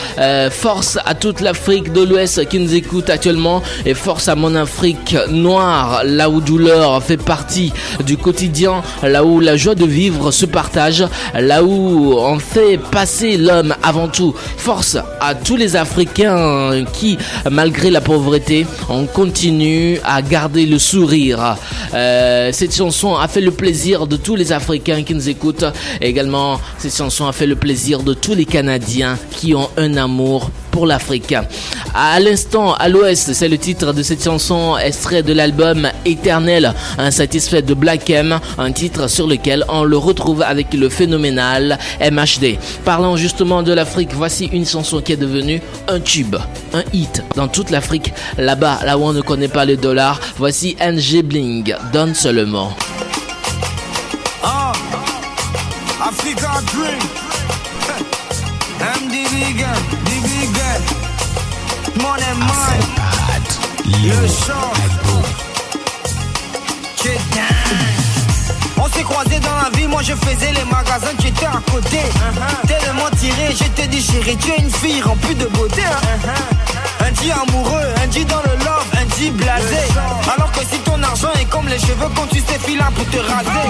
force 0.49 0.97
à 1.05 1.13
toute 1.13 1.41
l'Afrique 1.41 1.93
de 1.93 2.01
l'Ouest 2.01 2.49
qui 2.49 2.57
nous 2.57 2.73
écoute 2.73 3.12
actuellement 3.12 3.62
et 3.86 3.93
force 3.93 4.27
à 4.29 4.36
mon 4.36 4.55
Afrique 4.55 5.15
noire, 5.29 6.01
là 6.05 6.27
où 6.27 6.41
douleur 6.41 7.03
fait 7.03 7.17
partie 7.17 7.71
du 8.03 8.17
quotidien, 8.17 8.81
là 9.12 9.24
où 9.24 9.39
la 9.39 9.58
joie 9.58 9.76
de 9.76 9.86
vivre 9.86 10.32
se 10.32 10.45
partage, 10.45 11.06
là 11.34 11.63
où 11.63 12.13
on 12.13 12.39
fait 12.39 12.80
passer 12.91 13.38
l'homme 13.38 13.76
avant 13.84 14.08
tout. 14.08 14.34
Force 14.58 14.97
à 15.19 15.36
tous 15.36 15.58
les 15.58 15.76
Africains 15.76 16.86
qui, 16.93 17.17
malgré 17.50 17.89
la 17.89 18.02
pauvreté, 18.02 18.65
on 18.89 19.06
continue 19.06 20.00
à 20.04 20.21
garder 20.21 20.65
le 20.65 20.80
sourire. 20.80 21.58
Euh, 21.93 22.52
cette 22.54 22.76
chanson 22.76 23.15
a 23.15 23.28
fait 23.28 23.41
le 23.41 23.52
plaisir 23.52 24.08
de 24.08 24.15
tous 24.15 24.36
les 24.36 24.52
Africains 24.52 25.04
qui 25.04 25.13
nous 25.13 25.30
écoutent. 25.30 25.65
Également, 26.00 26.60
cette 26.78 26.95
chanson 26.95 27.28
a 27.28 27.34
fait 27.34 27.47
le 27.47 27.56
plaisir 27.56 28.04
de 28.04 28.13
tous 28.13 28.34
les 28.34 28.45
Canadiens 28.45 29.17
qui 29.32 29.54
ont 29.54 29.69
un 29.78 29.97
amour 29.97 30.50
pour 30.71 30.88
l'Afrique. 30.88 31.36
À 31.93 32.19
l'instant, 32.19 32.73
à 32.73 32.89
l'ouest, 32.89 33.34
c'est 33.34 33.49
le 33.49 33.57
titre 33.57 33.93
de 33.93 34.01
cette 34.01 34.23
chanson 34.23 34.77
extrait 34.77 35.23
de 35.23 35.34
l'album 35.34 35.89
Éternel, 36.05 36.73
insatisfait 36.97 37.62
de 37.62 37.73
Black 37.73 38.10
M, 38.10 38.39
un 38.57 38.71
titre 38.71 39.07
sur 39.10 39.27
lequel 39.27 39.65
on 39.67 39.84
le 39.84 39.97
retrouve 39.97 40.41
avec 40.41 40.73
le 40.73 40.89
phénoménal 40.89 41.77
MHD. 41.99 42.57
Parlant 42.86 43.17
justement 43.17 43.62
de 43.63 43.73
l'Afrique, 43.73 44.13
voici 44.13 44.45
une 44.51 44.65
chanson 44.65 45.01
qui 45.01 45.13
est 45.13 45.17
devenue 45.17 45.62
un 45.88 45.99
tube, 45.99 46.38
un 46.73 46.84
hit 46.93 47.23
dans 47.36 47.47
toute 47.47 47.69
l'Afrique, 47.69 48.13
là-bas, 48.38 48.79
là 48.86 48.97
où 48.97 49.03
on 49.03 49.13
ne 49.13 49.21
connaît 49.21 49.47
pas 49.47 49.65
le 49.65 49.77
dollar. 49.77 50.19
Voici 50.38 50.77
NG 50.79 51.21
Bling, 51.23 51.75
donne 51.91 52.15
seulement. 52.15 52.73
Ah. 54.43 54.71
Le 63.86 64.28
chant. 64.28 64.72
On 68.78 68.88
s'est 68.88 69.04
croisés 69.04 69.39
dans 69.39 69.56
la 69.62 69.70
vie, 69.78 69.86
moi 69.88 70.02
je 70.02 70.13
faisais 70.13 70.54
les 70.54 70.63
magasins, 70.63 71.13
tu 71.20 71.28
étais 71.28 71.46
à 71.46 71.60
côté. 71.70 72.00
Tellement 72.67 73.10
tiré, 73.20 73.54
je 73.54 73.65
t'ai 73.76 73.88
dit 73.88 74.02
chérie, 74.02 74.38
tu 74.38 74.52
es 74.52 74.58
une 74.60 74.70
fille 74.72 75.02
remplie 75.02 75.36
de 75.36 75.46
beauté. 75.48 75.84
hein. 75.84 76.30
Un 77.06 77.12
dit 77.12 77.32
amoureux, 77.32 77.94
un 78.02 78.08
dit 78.08 78.24
dans 78.24 78.41
le 78.44 78.56
love, 78.63 78.86
un 79.00 79.06
dit 79.17 79.32
blasé. 79.32 79.78
Alors 80.34 80.52
que 80.54 80.60
si 80.62 80.80
ton 80.80 81.04
argent 81.04 81.32
est 81.39 81.50
comme 81.50 81.67
les 81.67 81.80
cheveux 81.80 82.10
quand 82.15 82.28
tu 82.32 82.39
sais 82.39 82.60
filer 82.65 82.80
pour 82.96 83.06
te 83.10 83.17
raser. 83.17 83.70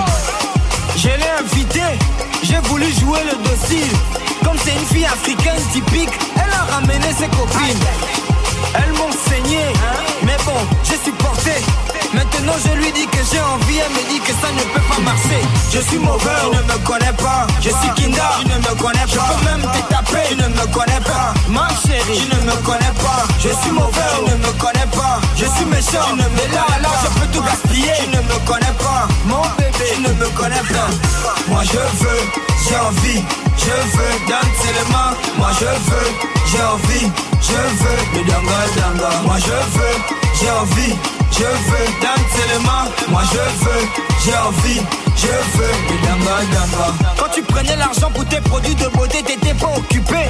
Je 0.98 1.08
l'ai 1.08 1.32
invité, 1.40 1.82
j'ai 2.44 2.60
voulu 2.70 2.86
jouer 2.94 3.22
le 3.26 3.38
docile. 3.50 3.92
Comme 4.46 4.58
c'est 4.64 4.74
une 4.74 4.86
fille 4.86 5.06
africaine 5.06 5.62
typique, 5.74 6.10
elle 6.36 6.54
a 6.54 6.76
ramené 6.76 7.08
ses 7.18 7.28
copines. 7.28 7.80
Elles 8.76 8.94
m'ont 8.94 9.12
saigné, 9.28 9.66
mais 10.24 10.38
bon, 10.46 10.58
j'ai 10.84 10.98
supporté. 11.04 11.52
Maintenant 12.14 12.54
je 12.66 12.72
lui 12.74 12.92
dis 12.92 13.08
que 13.08 13.20
j'ai 13.32 13.40
envie, 13.40 13.78
elle 13.78 13.92
me 13.92 14.10
dit 14.10 14.20
que 14.20 14.34
ça 14.34 14.52
ne 14.52 14.62
peut 14.74 14.82
pas 14.90 15.02
marcher. 15.02 15.42
Je 15.72 15.80
suis 15.80 15.98
mauvais, 15.98 16.30
tu 16.42 16.58
ne 16.58 16.62
me 16.64 16.78
connais 16.86 17.14
pas. 17.14 17.48
Je 17.62 17.70
suis 17.70 17.90
Kinda, 17.96 18.40
tu 18.42 18.48
ne 18.50 18.56
me 18.58 18.76
connais 18.76 19.00
pas. 19.00 19.08
Je 19.08 19.18
peux 19.18 19.46
même 19.46 19.62
te 19.62 19.94
taper, 19.94 20.28
tu 20.30 20.36
ne 20.36 20.48
me 20.50 20.66
connais 20.74 21.00
pas. 21.02 21.34
Ma 21.48 21.68
chérie, 21.70 22.20
tu 22.20 22.36
ne 22.36 22.42
me 22.42 22.56
connais 22.66 22.94
pas. 23.02 23.24
Je 23.40 23.50
suis 23.50 23.72
mauvais, 23.72 24.12
tu 24.18 24.32
ne 24.32 24.36
me 24.38 24.52
connais 24.60 24.90
pas. 24.92 25.22
Je 25.38 25.46
suis 25.46 25.66
méchant, 25.66 26.06
tu 26.10 26.16
ne 26.16 26.28
me 26.28 26.54
là, 26.54 26.66
là, 26.82 26.90
je 27.04 27.20
peux 27.20 27.28
tout 27.32 27.44
gaspiller. 27.44 27.94
Tu 28.04 28.10
ne 28.10 28.22
me 28.22 28.38
connais 28.46 28.76
pas. 28.80 29.08
Mon 29.26 29.42
bébé, 29.58 29.88
tu 29.96 30.02
ne 30.02 30.10
me 30.14 30.28
connais 30.36 30.64
pas. 30.74 30.90
Moi 31.48 31.62
je 31.64 31.78
veux, 32.04 32.22
j'ai 32.68 32.76
envie, 32.76 33.24
je 33.62 33.98
veux 33.98 34.16
danser 34.28 34.72
les 34.78 34.92
mains. 34.92 35.14
Moi 35.38 35.52
je 35.60 35.66
veux, 35.66 36.10
j'ai 36.50 36.64
envie, 36.64 37.08
je 37.48 37.60
veux 37.82 38.02
le 38.14 38.22
danga 38.30 38.62
danga. 38.78 39.12
Moi 39.26 39.38
je 39.38 39.58
veux, 39.78 39.98
j'ai 40.40 40.52
envie, 40.52 40.94
je 41.32 41.44
veux 41.44 41.92
les 42.52 42.66
mains. 42.66 42.88
Moi 43.10 43.22
je 43.32 43.66
veux, 43.66 43.88
j'ai 44.24 44.38
envie, 44.38 44.82
je 45.16 45.28
veux 45.58 45.72
le. 45.90 46.02
Quand 47.18 47.30
tu 47.34 47.42
prenais 47.42 47.76
l'argent 47.76 48.10
pour 48.14 48.26
tes 48.26 48.42
produits 48.42 48.76
de 48.76 48.88
beauté, 48.90 49.24
t'étais 49.24 49.54
pas 49.54 49.72
occupé. 49.76 50.30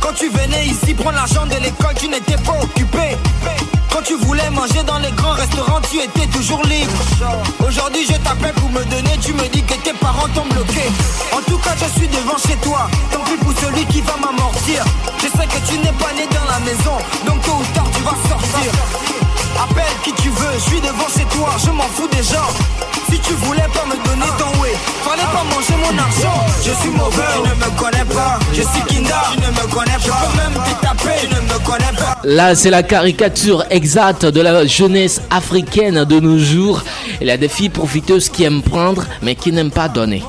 Quand 0.00 0.12
tu 0.14 0.28
venais 0.28 0.66
ici 0.66 0.94
prendre 0.94 1.16
l'argent 1.16 1.46
de 1.46 1.54
l'école, 1.62 1.94
tu 1.98 2.08
n'étais 2.08 2.36
pas 2.38 2.58
occupé. 2.62 3.16
Quand 3.92 4.02
tu 4.02 4.16
voulais 4.16 4.48
manger 4.50 4.82
dans 4.86 4.98
les 4.98 5.10
grands 5.12 5.32
restaurants, 5.32 5.80
tu 5.90 5.98
étais 5.98 6.26
toujours 6.26 6.62
libre. 6.64 6.92
Aujourd'hui, 7.66 8.06
je 8.06 8.16
t'appelle 8.16 8.54
pour 8.54 8.70
me 8.70 8.84
donner, 8.84 9.18
tu 9.20 9.32
me 9.34 9.46
dis 9.48 9.62
que 9.62 9.74
tes 9.74 9.92
parents 9.94 10.28
t'ont 10.34 10.46
bloqué. 10.46 10.82
En 11.36 11.42
tout 11.50 11.58
cas, 11.58 11.74
je 11.76 11.98
suis 11.98 12.08
devant 12.08 12.38
chez 12.38 12.56
toi. 12.62 12.88
Tant 13.12 13.20
pis 13.20 13.36
pour 13.36 13.52
celui 13.60 13.84
qui 13.86 14.00
va 14.00 14.16
m'amortir. 14.16 14.84
Je 15.18 15.26
sais 15.26 15.46
que 15.46 15.70
tu 15.70 15.78
n'es 15.78 15.92
pas 15.92 16.12
né 16.14 16.26
dans 16.30 16.50
la 16.50 16.60
maison, 16.60 16.96
donc 17.26 17.42
tôt 17.42 17.58
ou 17.60 17.74
tard, 17.74 17.86
tu 17.94 18.02
vas 18.02 18.16
sortir. 18.28 18.72
Appelle 19.58 19.84
qui 20.04 20.12
tu 20.22 20.28
veux, 20.28 20.52
je 20.54 20.70
suis 20.70 20.80
devant 20.80 21.08
chez 21.08 21.24
toi, 21.36 21.50
je 21.64 21.70
m'en 21.70 21.88
fous 21.94 22.08
des 22.08 22.22
gens. 22.22 22.50
Si 23.10 23.18
tu 23.20 23.32
voulais 23.34 23.66
pas 23.74 23.84
me 23.86 23.96
donner 24.04 24.30
ton 24.38 24.60
way, 24.60 24.72
fallait 25.02 25.22
pas 25.22 25.44
manger 25.44 25.74
mon 25.82 25.98
argent. 25.98 26.46
Je 26.64 26.70
suis 26.80 26.90
mauvais, 26.90 27.22
tu 27.34 27.48
ne 27.48 27.54
me 27.54 27.78
connais 27.78 28.04
pas. 28.14 28.38
Je 28.52 28.62
suis 28.62 28.82
Kinda, 28.88 29.22
tu 29.32 29.40
ne 29.40 29.46
me 29.48 29.74
connais 29.74 29.92
pas. 29.92 30.00
Je 30.04 30.10
peux 30.10 30.36
même 30.36 30.62
te 30.64 30.80
taper, 30.80 31.26
tu 31.28 31.34
ne 31.34 31.40
me 31.40 31.58
connais 31.64 31.96
pas. 31.98 32.18
Là, 32.22 32.54
c'est 32.54 32.70
la 32.70 32.82
caricature 32.82 33.64
exacte 33.70 34.26
de 34.26 34.40
la 34.40 34.66
jeunesse 34.66 35.20
africaine 35.30 36.04
de 36.04 36.20
nos 36.20 36.38
jours. 36.38 36.82
Il 37.20 37.26
y 37.26 37.30
a 37.30 37.36
des 37.36 37.48
filles 37.48 37.70
profiteuses 37.70 38.28
qui 38.28 38.44
aiment 38.44 38.62
prendre, 38.62 39.04
mais 39.22 39.34
qui 39.34 39.50
n'aiment 39.52 39.72
pas 39.72 39.88
donner. 39.88 40.22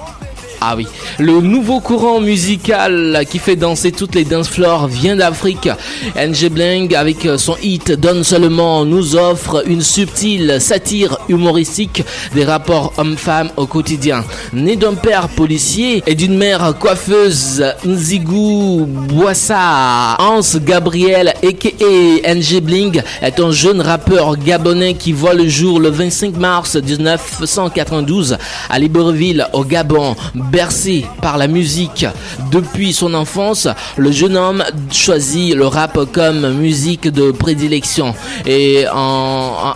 Ah 0.64 0.76
oui, 0.78 0.86
le 1.18 1.42
nouveau 1.42 1.80
courant 1.80 2.22
musical 2.22 3.26
qui 3.28 3.40
fait 3.40 3.56
danser 3.56 3.92
toutes 3.92 4.14
les 4.14 4.26
dance 4.26 4.48
floors 4.48 4.86
vient 4.86 5.16
d'Afrique. 5.16 5.68
NG 6.16 6.50
Bling 6.52 6.96
avec 6.96 7.28
son 7.38 7.56
hit 7.64 7.92
Donne 7.94 8.24
seulement 8.24 8.86
nous 8.86 9.16
offre 9.16 9.64
une 9.68 9.82
subtile 9.82 10.58
satire 10.60 11.18
humoristique 11.30 12.04
des 12.36 12.46
rapports 12.46 12.94
hommes-femmes 13.00 13.50
au 13.58 13.66
quotidien. 13.66 14.24
Né 14.54 14.76
d'un 14.76 14.94
père 14.94 15.30
policier 15.30 16.04
et 16.06 16.14
d'une 16.14 16.38
mère 16.38 16.76
coiffeuse, 16.80 17.66
Nzigu 17.84 18.86
Boissa, 18.86 20.16
Hans 20.20 20.42
Gabriel 20.64 21.30
aka 21.44 22.36
NG 22.36 22.62
Bling 22.62 23.02
est 23.24 23.40
un 23.40 23.50
jeune 23.50 23.82
rappeur 23.82 24.38
gabonais 24.38 24.94
qui 24.94 25.12
voit 25.12 25.34
le 25.34 25.48
jour 25.48 25.80
le 25.80 25.90
25 25.90 26.38
mars 26.38 26.76
1992 26.76 28.38
à 28.70 28.78
Libreville 28.78 29.48
au 29.54 29.64
Gabon. 29.66 30.16
Bercé 30.52 31.06
par 31.22 31.38
la 31.38 31.48
musique. 31.48 32.06
Depuis 32.52 32.94
son 32.94 33.14
enfance, 33.14 33.68
le 33.98 34.12
jeune 34.12 34.36
homme 34.36 34.64
choisit 34.92 35.56
le 35.56 35.66
rap 35.66 35.98
comme 36.12 36.54
musique 36.54 37.08
de 37.08 37.32
prédilection. 37.32 38.14
Et 38.46 38.86
en, 38.94 39.74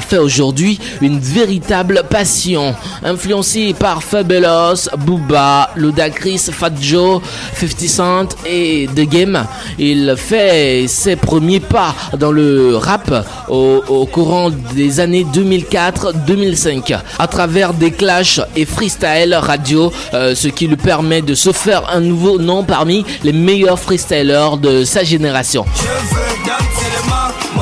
fait 0.00 0.18
aujourd'hui 0.18 0.78
une 1.00 1.18
véritable 1.18 2.02
passion. 2.08 2.74
Influencé 3.02 3.74
par 3.78 4.02
Fabulous, 4.02 4.88
Booba, 4.98 5.70
Ludacris, 5.76 6.50
Fat 6.50 6.72
Joe, 6.80 7.20
50 7.54 7.80
Cent 7.88 8.28
et 8.46 8.88
The 8.94 9.08
Game, 9.08 9.44
il 9.78 10.14
fait 10.16 10.86
ses 10.88 11.16
premiers 11.16 11.60
pas 11.60 11.94
dans 12.18 12.32
le 12.32 12.76
rap 12.76 13.12
au, 13.48 14.06
courant 14.10 14.50
des 14.74 15.00
années 15.00 15.26
2004-2005 15.32 16.98
à 17.18 17.26
travers 17.26 17.74
des 17.74 17.90
clashs 17.90 18.40
et 18.56 18.64
freestyle 18.64 19.34
radio, 19.34 19.92
euh, 20.14 20.34
ce 20.34 20.48
qui 20.48 20.66
lui 20.66 20.76
permet 20.76 21.22
de 21.22 21.34
se 21.34 21.52
faire 21.52 21.88
un 21.90 22.00
nouveau 22.00 22.38
nom 22.38 22.64
parmi 22.64 23.04
les 23.24 23.32
meilleurs 23.32 23.78
freestylers 23.78 24.56
de 24.56 24.84
sa 24.84 25.04
génération. 25.04 25.64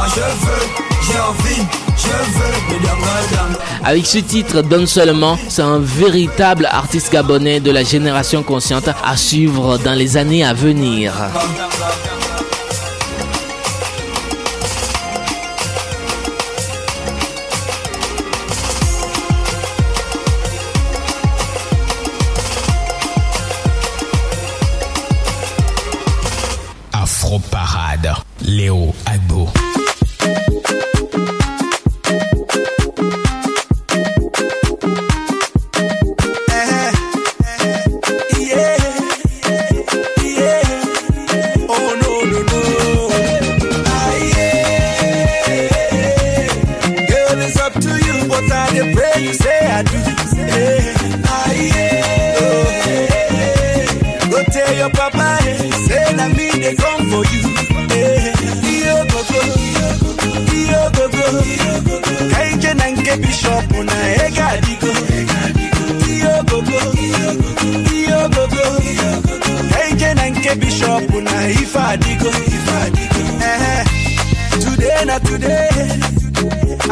Moi 0.01 0.09
je 0.09 0.21
veux, 0.47 0.67
j'ai 1.07 1.21
envie, 1.21 1.63
je 1.95 2.09
veux, 2.09 3.85
Avec 3.85 4.07
ce 4.07 4.19
titre, 4.19 4.63
Donne 4.63 4.87
seulement, 4.87 5.37
c'est 5.49 5.61
un 5.61 5.79
véritable 5.79 6.67
artiste 6.71 7.13
gabonais 7.13 7.61
de 7.61 7.71
la 7.71 7.83
génération 7.83 8.43
consciente 8.43 8.89
à 9.05 9.17
suivre 9.19 9.77
dans 9.79 9.93
les 9.93 10.17
années 10.17 10.43
à 10.43 10.55
venir. 10.55 11.13
Afro 26.93 27.39
Parade, 27.51 28.15
Léo 28.41 28.95
Agbo. 29.05 29.51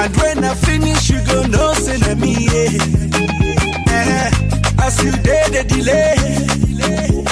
And 0.00 0.16
when 0.16 0.44
I 0.44 0.54
finish 0.54 1.11
you 1.11 1.20
go 1.26 1.42
know 1.46 1.72
say 1.74 1.98
na 1.98 2.14
me. 2.14 2.34
Yeah. 2.46 2.78
Eh, 3.90 4.30
As 4.84 5.02
you 5.04 5.12
dey 5.12 5.44
the 5.50 5.64
delay. 5.68 6.16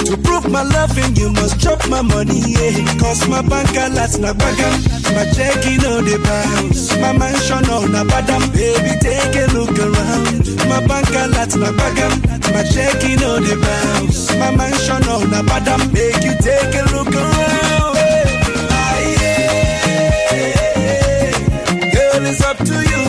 To 0.07 0.15
prove 0.17 0.49
my 0.49 0.63
loving, 0.63 1.15
you 1.17 1.29
must 1.33 1.59
chop 1.59 1.79
my 1.89 2.01
money, 2.01 2.39
yeah. 2.39 2.71
Cause 2.99 3.27
my 3.27 3.41
bank 3.41 3.69
alerts 3.75 4.17
na 4.19 4.31
bagam. 4.33 4.75
My 5.15 5.25
checking 5.35 5.83
on 5.83 6.05
the 6.05 6.15
bounce. 6.23 6.95
My 7.01 7.11
mansion 7.11 7.65
on 7.69 7.91
a 7.95 8.03
badam. 8.07 8.43
Baby, 8.53 8.95
take 9.03 9.35
a 9.35 9.51
look 9.51 9.75
around. 9.77 10.47
My 10.69 10.79
bank 10.87 11.07
alerts 11.11 11.57
na 11.59 11.71
bagam. 11.75 12.13
My 12.53 12.63
checking 12.63 13.21
on 13.23 13.43
the 13.43 13.55
bounce. 13.59 14.31
My 14.39 14.55
mansion 14.55 15.03
on 15.11 15.27
a 15.33 15.43
badam. 15.43 15.91
Make 15.91 16.23
you 16.23 16.35
take 16.39 16.73
a 16.75 16.83
look 16.95 17.11
around. 17.13 17.66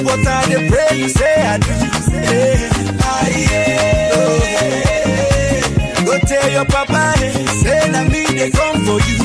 what 0.09 0.27
I 0.27 0.47
dey 0.49 0.68
pray 0.68 0.99
you 0.99 1.09
say 1.09 1.37
I 1.53 1.59
do. 1.59 1.73
Yeah. 2.16 4.14
oh. 4.14 6.05
Go 6.07 6.14
tell 6.27 6.49
your 6.51 6.64
papa 6.64 7.14
say 7.62 7.88
me 8.12 8.51
come 8.51 8.79
for 8.87 8.99
you. 9.09 9.18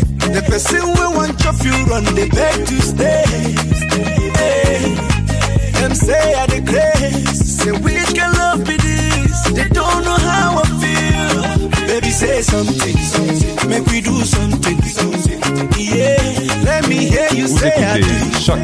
The 0.59 0.64
person 0.64 0.87
we 0.88 1.07
want 1.16 1.38
chop 1.38 1.55
you 1.62 1.71
run, 1.87 2.03
they 2.16 2.29
beg 2.29 2.66
to 2.66 2.83
stay. 2.83 3.23
Hey. 4.35 4.90
Them 5.79 5.94
say 5.94 6.35
I 6.35 6.47
the 6.47 6.61
grace. 6.66 7.62
Say 7.62 7.71
which 7.71 8.11
can 8.12 8.33
love 8.35 8.66
be 8.66 8.77
this? 8.77 9.38
They 9.55 9.68
don't 9.68 10.03
know 10.03 10.18
how 10.18 10.59
I 10.59 10.66
feel. 10.83 11.87
Baby 11.87 12.11
say 12.11 12.42
something. 12.42 12.97
Make 13.71 13.87
we 13.87 14.01
do 14.01 14.18
something. 14.25 14.79
Yeah. 15.79 16.18
Let 16.64 16.88
me 16.88 17.07
hear 17.07 17.29
you 17.35 17.47
Vous 17.47 17.59
say 17.59 17.75
I 17.79 18.01
do. 18.01 18.40
Choc 18.42 18.59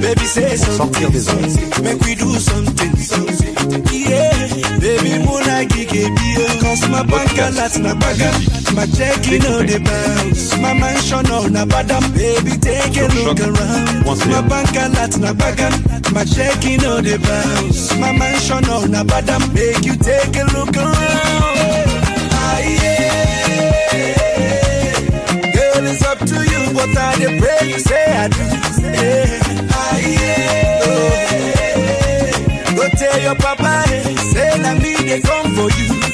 Baby 0.00 0.26
say 0.26 0.54
something, 0.54 1.10
des 1.10 1.18
something. 1.18 1.82
Make 1.82 2.00
we 2.02 2.14
do 2.14 2.30
something. 2.38 2.94
Yeah. 3.90 4.78
Baby 4.78 5.18
muna 5.26 5.64
gige 5.66 6.14
bio. 6.14 6.63
Cause 6.74 6.88
my 6.90 7.04
bank 7.06 7.30
alerts 7.38 7.78
na 7.78 7.94
bagam. 7.94 8.34
My 8.74 8.84
checking 8.86 9.46
on 9.46 9.64
the 9.64 9.78
bounce. 9.78 10.58
My 10.58 10.74
mansion 10.74 11.24
on 11.30 11.54
a 11.54 11.64
badam. 11.64 12.02
Baby 12.18 12.58
take 12.58 12.96
a 12.98 13.06
look 13.14 13.38
around. 13.38 14.02
My 14.04 14.42
bank 14.42 14.70
alerts 14.74 15.16
na 15.22 15.32
bagam. 15.34 15.70
My 16.12 16.24
checking 16.24 16.84
on 16.84 17.04
the 17.04 17.16
bounce. 17.22 17.94
My 18.00 18.10
mansion 18.10 18.64
on 18.74 18.92
a 18.92 19.04
badam. 19.04 19.54
Make 19.54 19.84
you 19.86 19.94
take 19.94 20.34
a 20.34 20.42
look 20.50 20.76
around. 20.76 21.86
Ah, 22.34 22.58
yeah. 22.58 23.22
Girl, 25.54 25.86
it's 25.86 26.02
up 26.02 26.18
to 26.26 26.42
you. 26.42 26.74
What 26.74 26.90
I 26.98 27.14
dey 27.22 27.38
pray 27.38 27.68
you 27.70 27.78
say 27.78 28.04
I 28.18 28.26
do. 28.26 28.42
Yeah. 28.82 29.70
Ah, 29.70 29.96
yeah. 30.02 30.82
Oh. 30.90 32.74
Go 32.74 32.88
tell 32.98 33.20
your 33.22 33.36
papa, 33.36 33.86
say 34.34 34.58
na 34.58 34.74
me 34.74 34.96
they 35.06 35.20
come 35.20 35.54
for 35.54 35.70
you. 35.70 36.13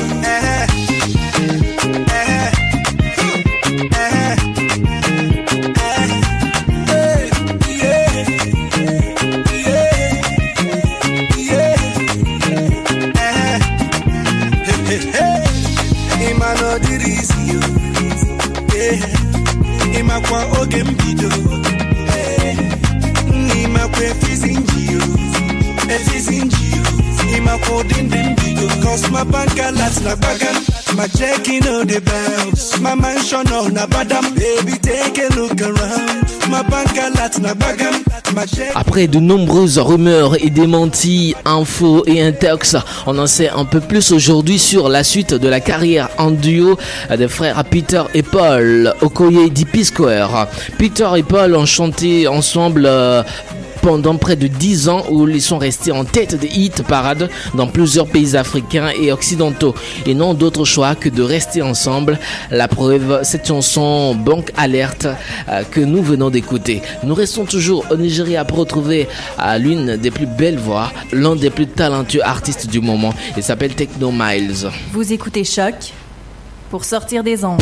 Après 38.75 39.07
de 39.07 39.19
nombreuses 39.19 39.79
rumeurs 39.79 40.35
et 40.43 40.49
démentis, 40.49 41.35
infos 41.45 42.03
et 42.05 42.21
intox, 42.21 42.75
on 43.07 43.17
en 43.17 43.27
sait 43.27 43.49
un 43.49 43.63
peu 43.63 43.79
plus 43.79 44.11
aujourd'hui 44.11 44.59
sur 44.59 44.89
la 44.89 45.03
suite 45.05 45.33
de 45.33 45.47
la 45.47 45.61
carrière 45.61 46.09
en 46.17 46.31
duo 46.31 46.77
des 47.17 47.27
frères 47.29 47.63
Peter 47.63 48.03
et 48.13 48.23
Paul 48.23 48.93
Okoye 49.01 49.49
d'Hippie 49.49 49.85
Square. 49.85 50.47
Peter 50.77 51.07
et 51.15 51.23
Paul 51.23 51.55
ont 51.55 51.65
chanté 51.65 52.27
ensemble 52.27 52.85
euh, 52.85 53.23
pendant 53.81 54.15
près 54.17 54.35
de 54.35 54.47
10 54.47 54.89
ans 54.89 55.03
où 55.09 55.27
ils 55.27 55.41
sont 55.41 55.57
restés 55.57 55.91
en 55.91 56.05
tête 56.05 56.35
des 56.39 56.47
hit 56.47 56.83
parades 56.83 57.29
dans 57.55 57.67
plusieurs 57.67 58.07
pays 58.07 58.35
africains 58.35 58.89
et 58.89 59.11
occidentaux 59.11 59.73
et 60.05 60.13
n'ont 60.13 60.33
d'autre 60.33 60.65
choix 60.65 60.95
que 60.95 61.09
de 61.09 61.21
rester 61.21 61.61
ensemble. 61.61 62.19
La 62.49 62.67
preuve, 62.67 63.21
cette 63.23 63.47
chanson 63.47 64.15
Banque 64.15 64.51
Alerte 64.57 65.07
euh, 65.49 65.63
que 65.69 65.79
nous 65.79 66.01
venons 66.03 66.29
d'écouter. 66.29 66.81
Nous 67.03 67.15
restons 67.15 67.45
toujours 67.45 67.85
au 67.91 67.97
Nigeria 67.97 68.45
pour 68.45 68.59
retrouver 68.59 69.07
euh, 69.39 69.57
l'une 69.57 69.97
des 69.97 70.11
plus 70.11 70.27
belles 70.27 70.59
voix, 70.59 70.91
l'un 71.11 71.35
des 71.35 71.49
plus 71.49 71.67
talentueux 71.67 72.23
artistes 72.23 72.67
du 72.67 72.79
moment. 72.81 73.13
Il 73.37 73.43
s'appelle 73.43 73.75
Techno 73.75 74.11
Miles. 74.11 74.69
Vous 74.91 75.11
écoutez 75.11 75.43
Choc 75.43 75.93
pour 76.69 76.85
sortir 76.85 77.23
des 77.23 77.43
ondes. 77.43 77.61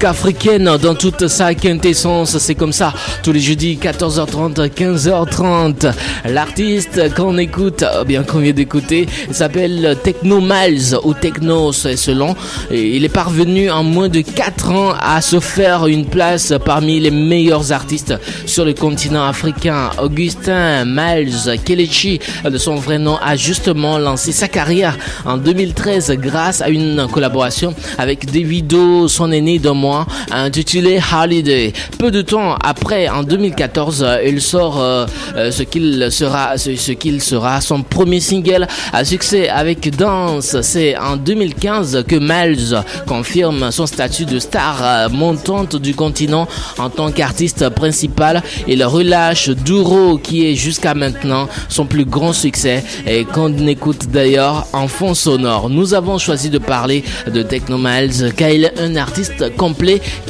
musique 0.00 0.04
africaine 0.04 0.76
dans 0.80 0.94
toute 0.94 1.28
sa 1.28 1.54
quintessence, 1.54 2.38
c'est 2.38 2.54
comme 2.54 2.72
ça. 2.72 2.92
Tous 3.22 3.32
les 3.32 3.40
jeudis, 3.40 3.78
14h30, 3.80 4.70
15h30. 4.70 5.92
L'artiste 6.26 7.14
qu'on 7.14 7.36
écoute, 7.38 7.84
bien 8.06 8.22
qu'on 8.22 8.38
vient 8.38 8.52
d'écouter, 8.52 9.06
s'appelle 9.30 9.98
Techno 10.02 10.40
Miles 10.40 10.96
ou 11.04 11.12
Techno, 11.12 11.72
selon. 11.72 12.34
Il 12.70 13.04
est 13.04 13.10
parvenu 13.10 13.70
en 13.70 13.82
moins 13.82 14.08
de 14.08 14.20
4 14.20 14.70
ans 14.70 14.92
à 14.98 15.20
se 15.20 15.40
faire 15.40 15.86
une 15.86 16.06
place 16.06 16.54
parmi 16.64 17.00
les 17.00 17.10
meilleurs 17.10 17.72
artistes 17.72 18.14
sur 18.46 18.64
le 18.64 18.74
continent 18.74 19.26
africain. 19.26 19.90
Augustin 20.02 20.84
Miles 20.86 21.60
Kelechi, 21.64 22.20
de 22.44 22.58
son 22.58 22.76
vrai 22.76 22.98
nom, 22.98 23.18
a 23.22 23.36
justement 23.36 23.98
lancé 23.98 24.32
sa 24.32 24.48
carrière 24.48 24.96
en 25.26 25.36
2013 25.36 26.12
grâce 26.12 26.60
à 26.62 26.68
une 26.68 27.06
collaboration 27.12 27.74
avec 27.98 28.30
Davido, 28.30 29.08
son 29.08 29.32
aîné 29.32 29.58
d'un 29.58 29.74
mois, 29.74 29.89
intitulé 30.30 31.00
Holiday. 31.12 31.72
Peu 31.98 32.10
de 32.10 32.22
temps 32.22 32.56
après, 32.62 33.08
en 33.08 33.22
2014, 33.22 34.02
euh, 34.02 34.22
il 34.24 34.40
sort 34.40 34.80
euh, 34.80 35.06
euh, 35.36 35.50
ce 35.50 35.62
qu'il 35.62 36.08
sera, 36.10 36.56
ce 36.58 36.92
qu'il 36.92 37.20
sera 37.20 37.60
son 37.60 37.82
premier 37.82 38.20
single 38.20 38.66
à 38.92 39.04
succès 39.04 39.48
avec 39.48 39.94
Dance. 39.96 40.56
C'est 40.62 40.96
en 40.96 41.16
2015 41.16 42.04
que 42.06 42.16
Miles 42.16 42.82
confirme 43.06 43.70
son 43.70 43.86
statut 43.86 44.24
de 44.24 44.38
star 44.38 44.78
euh, 44.82 45.08
montante 45.08 45.76
du 45.76 45.94
continent 45.94 46.46
en 46.78 46.90
tant 46.90 47.10
qu'artiste 47.10 47.68
principal. 47.70 48.42
Il 48.68 48.84
relâche 48.84 49.50
Duro 49.50 50.18
qui 50.18 50.46
est 50.46 50.54
jusqu'à 50.54 50.94
maintenant 50.94 51.48
son 51.68 51.86
plus 51.86 52.04
grand 52.04 52.32
succès 52.32 52.84
et 53.06 53.24
qu'on 53.24 53.52
écoute 53.66 54.08
d'ailleurs 54.10 54.66
en 54.72 54.88
fond 54.88 55.14
sonore. 55.14 55.70
Nous 55.70 55.94
avons 55.94 56.18
choisi 56.18 56.50
de 56.50 56.58
parler 56.58 57.04
de 57.26 57.42
Techno 57.42 57.78
Miles 57.78 58.32
car 58.36 58.50
il 58.50 58.64
est 58.64 58.80
un 58.80 58.96
artiste 58.96 59.56
complet 59.56 59.79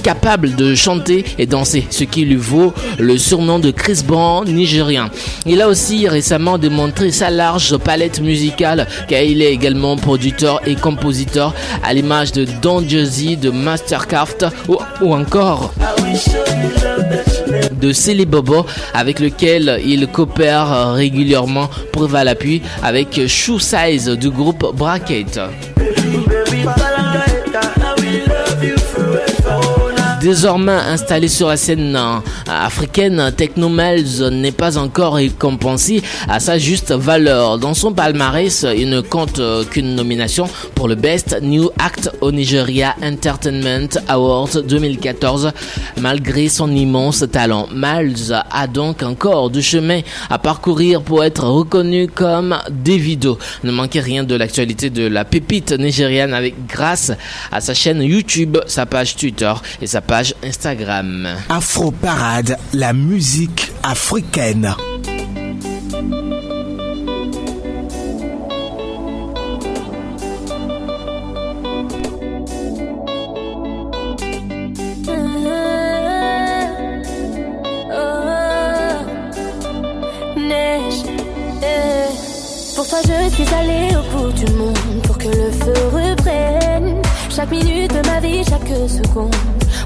capable 0.02 0.54
de 0.54 0.74
chanter 0.74 1.24
et 1.38 1.46
danser, 1.46 1.86
ce 1.90 2.04
qui 2.04 2.24
lui 2.24 2.36
vaut 2.36 2.72
le 2.98 3.18
surnom 3.18 3.58
de 3.58 3.70
Chris 3.70 4.02
Brown 4.06 4.46
nigérien. 4.48 5.10
Il 5.46 5.60
a 5.60 5.68
aussi 5.68 6.08
récemment 6.08 6.58
démontré 6.58 7.10
sa 7.10 7.30
large 7.30 7.76
palette 7.78 8.20
musicale 8.20 8.86
car 9.08 9.22
il 9.22 9.42
est 9.42 9.52
également 9.52 9.96
producteur 9.96 10.60
et 10.66 10.74
compositeur 10.74 11.54
à 11.82 11.92
l'image 11.92 12.32
de 12.32 12.46
Don 12.62 12.86
Jazzy, 12.86 13.36
de 13.36 13.50
Mastercraft 13.50 14.46
ou, 14.68 15.14
encore 15.14 15.72
de 17.80 17.92
Célie 17.92 18.26
Bobo 18.26 18.66
avec 18.94 19.20
lequel 19.20 19.80
il 19.84 20.06
coopère 20.06 20.92
régulièrement 20.94 21.68
preuve 21.92 22.14
à 22.14 22.24
avec 22.82 23.26
Shoe 23.26 23.58
Size 23.58 24.08
du 24.08 24.30
groupe 24.30 24.76
Bracket. 24.76 25.40
Désormais 30.20 30.72
installé 30.72 31.28
sur 31.28 31.48
la 31.48 31.56
scène 31.56 31.96
euh, 31.96 32.18
africaine, 32.46 33.32
Techno 33.34 33.70
Miles 33.70 34.28
n'est 34.30 34.52
pas 34.52 34.76
encore 34.76 35.14
récompensé 35.14 36.02
à 36.28 36.40
sa 36.40 36.58
juste 36.58 36.92
valeur. 36.92 37.58
Dans 37.58 37.72
son 37.72 37.94
palmarès, 37.94 38.66
il 38.76 38.90
ne 38.90 39.00
compte 39.00 39.38
euh, 39.38 39.64
qu'une 39.64 39.94
nomination 39.94 40.46
pour 40.74 40.88
le 40.88 40.94
Best 40.94 41.40
New 41.40 41.70
Act 41.78 42.10
au 42.20 42.32
Nigeria 42.32 42.94
Entertainment 43.02 43.88
Awards 44.08 44.60
2014. 44.62 45.52
Malgré 46.02 46.50
son 46.50 46.70
immense 46.70 47.24
talent, 47.32 47.66
Miles 47.72 48.34
a 48.50 48.66
donc 48.66 49.02
encore 49.02 49.48
du 49.48 49.62
chemin 49.62 50.00
à 50.28 50.38
parcourir 50.38 51.00
pour 51.00 51.24
être 51.24 51.44
reconnu 51.46 52.08
comme 52.08 52.58
Davido. 52.70 53.38
Ne 53.64 53.72
manquez 53.72 54.00
rien 54.00 54.22
de 54.24 54.34
l'actualité 54.34 54.90
de 54.90 55.06
la 55.06 55.24
pépite 55.24 55.72
nigériane 55.72 56.34
avec 56.34 56.66
grâce 56.66 57.10
à 57.50 57.62
sa 57.62 57.72
chaîne 57.72 58.02
YouTube, 58.02 58.58
sa 58.66 58.84
page 58.84 59.16
Twitter 59.16 59.52
et 59.80 59.86
sa 59.86 60.02
page 60.02 60.09
Instagram. 60.12 61.28
Afro 61.48 61.92
Parade, 61.92 62.58
la 62.72 62.92
musique 62.92 63.70
africaine. 63.84 64.74
eh. 81.62 82.08
toi 82.74 82.98
je 83.04 83.30
suis 83.34 83.54
allée 83.54 83.94
au 83.94 84.02
bout 84.16 84.32
du 84.32 84.52
monde 84.54 85.02
pour 85.04 85.16
que 85.18 85.28
le 85.28 85.52
feu 85.52 85.74
reprenne. 85.92 87.00
Chaque 87.40 87.52
minute 87.52 87.90
de 87.90 88.06
ma 88.06 88.20
vie, 88.20 88.44
chaque 88.44 88.68
seconde. 88.86 89.34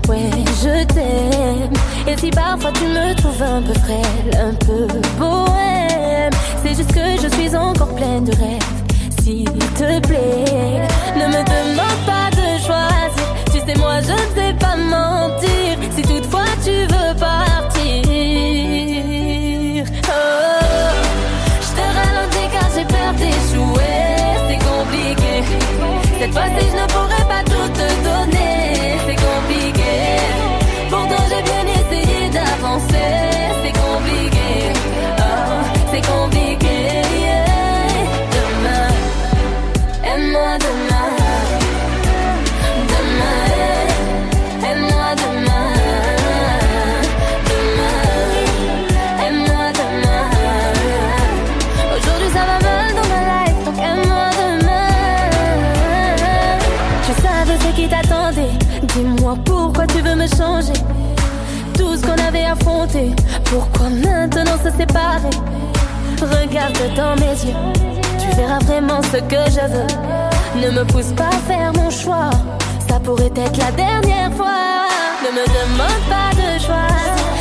Ouais, 0.08 0.28
je 0.60 0.84
t'aime. 0.92 1.72
Et 2.08 2.16
si 2.18 2.28
parfois 2.30 2.72
tu 2.72 2.82
me 2.82 3.14
trouves 3.14 3.42
un 3.42 3.62
peu 3.62 3.74
frêle, 3.74 4.36
un 4.36 4.54
peu 4.54 4.88
bohème, 5.20 6.32
c'est 6.64 6.74
juste 6.74 6.92
que 6.92 7.16
je 7.22 7.28
suis 7.36 7.54
encore 7.54 7.94
pleine 7.94 8.24
de 8.24 8.32
rêves. 8.32 8.58
S'il 9.22 9.44
te 9.44 10.00
plaît, 10.00 10.82
ne 11.14 11.26
me 11.28 11.44
demande 11.44 12.00
pas 12.04 12.28
de 12.32 12.58
choisir. 12.58 13.26
Tu 13.52 13.60
sais, 13.60 13.78
moi 13.78 14.00
je 14.00 14.10
ne 14.10 14.34
sais 14.34 14.52
pas 14.58 14.74
mentir. 14.74 15.78
Si 15.94 16.02
toutefois 16.02 16.50
tu 16.64 16.72
veux 16.72 17.14
partir. 17.20 18.02
Oh, 20.08 20.90
je 21.62 21.70
te 21.76 21.84
ralentis 21.98 22.48
car 22.52 22.68
j'ai 22.74 22.84
peur 22.84 23.12
d'échouer. 23.16 24.02
C'est 24.48 24.58
compliqué. 24.58 25.34
Cette 26.18 26.32
fois-ci, 26.32 26.66
je 26.68 26.76
ne 26.82 26.86
pourrai 26.88 27.13
pourquoi 63.44 63.88
maintenant 63.90 64.58
se 64.62 64.70
séparer? 64.70 65.30
Regarde 66.20 66.78
dans 66.96 67.16
mes 67.16 67.32
yeux, 67.32 67.56
tu 68.18 68.36
verras 68.36 68.60
vraiment 68.60 69.02
ce 69.02 69.18
que 69.18 69.50
je 69.50 69.66
veux. 69.72 70.62
Ne 70.62 70.70
me 70.70 70.84
pousse 70.84 71.12
pas 71.16 71.28
à 71.28 71.38
faire 71.48 71.72
mon 71.74 71.90
choix, 71.90 72.30
ça 72.88 73.00
pourrait 73.00 73.32
être 73.34 73.58
la 73.58 73.72
dernière 73.72 74.32
fois. 74.34 74.86
Ne 75.24 75.30
me 75.32 75.44
demande 75.44 76.02
pas 76.08 76.30
de 76.36 76.62
choix, 76.62 76.88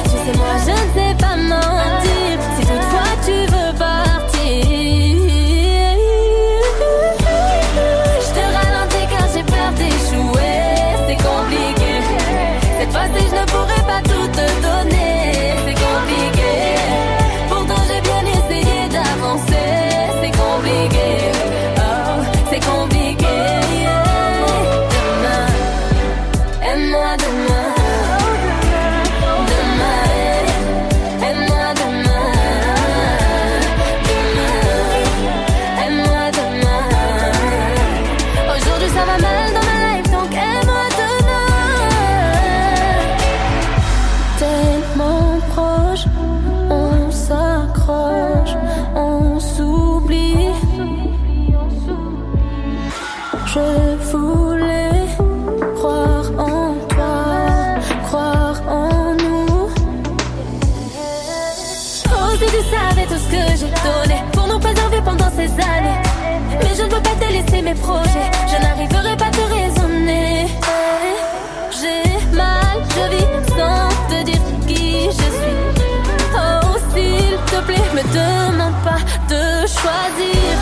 tu 0.06 0.10
sais, 0.10 0.38
moi 0.38 0.56
je 0.66 0.72
ne 0.72 0.88
sais 0.96 1.16
pas 1.20 1.36
mentir. 1.36 2.33
Mes 67.74 67.80
projets, 67.80 68.32
je 68.48 68.62
n'arriverai 68.62 69.18
pas 69.18 69.26
à 69.26 69.32
te 69.32 69.42
raisonner. 69.42 70.48
J'ai 71.72 72.36
mal, 72.36 72.78
je 72.90 73.16
vis 73.16 73.48
sans 73.50 73.90
te 74.10 74.24
dire 74.26 74.42
qui 74.68 75.06
je 75.06 75.28
suis. 75.38 75.60
Oh, 76.36 76.78
s'il 76.94 77.38
te 77.52 77.66
plaît, 77.66 77.90
me 77.96 78.04
demande 78.14 78.74
pas 78.84 79.02
de 79.30 79.68
choisir. 79.68 80.56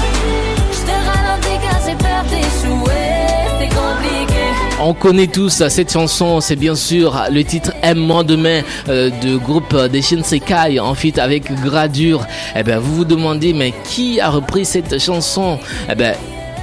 Je 0.71 0.82
te 0.88 0.95
ralentis 1.10 1.60
car 1.62 1.80
j'ai 1.86 1.95
peur 1.95 2.24
d'échouer, 2.30 3.17
c'est 3.60 3.69
compliqué. 3.69 4.43
On 4.80 4.93
connaît 4.93 5.28
tous 5.28 5.67
cette 5.67 5.91
chanson, 5.91 6.39
c'est 6.39 6.56
bien 6.56 6.76
sûr 6.76 7.24
le 7.30 7.43
titre 7.43 7.71
Aime-moi 7.84 8.24
demain 8.24 8.62
euh, 8.89 9.10
du 9.21 9.38
groupe 9.38 9.76
des 9.76 10.02
Shinsekai 10.02 10.80
en 10.80 10.95
feat 10.95 11.19
avec 11.19 11.52
Gradure. 11.62 12.26
Eh 12.56 12.63
ben 12.63 12.80
vous 12.80 12.95
vous 12.95 13.06
demandez 13.06 13.54
mais 13.54 13.74
qui 13.84 14.19
a 14.19 14.30
repris 14.30 14.65
cette 14.65 14.97
chanson? 15.00 15.60
Eh 15.89 15.95
ben 15.95 16.15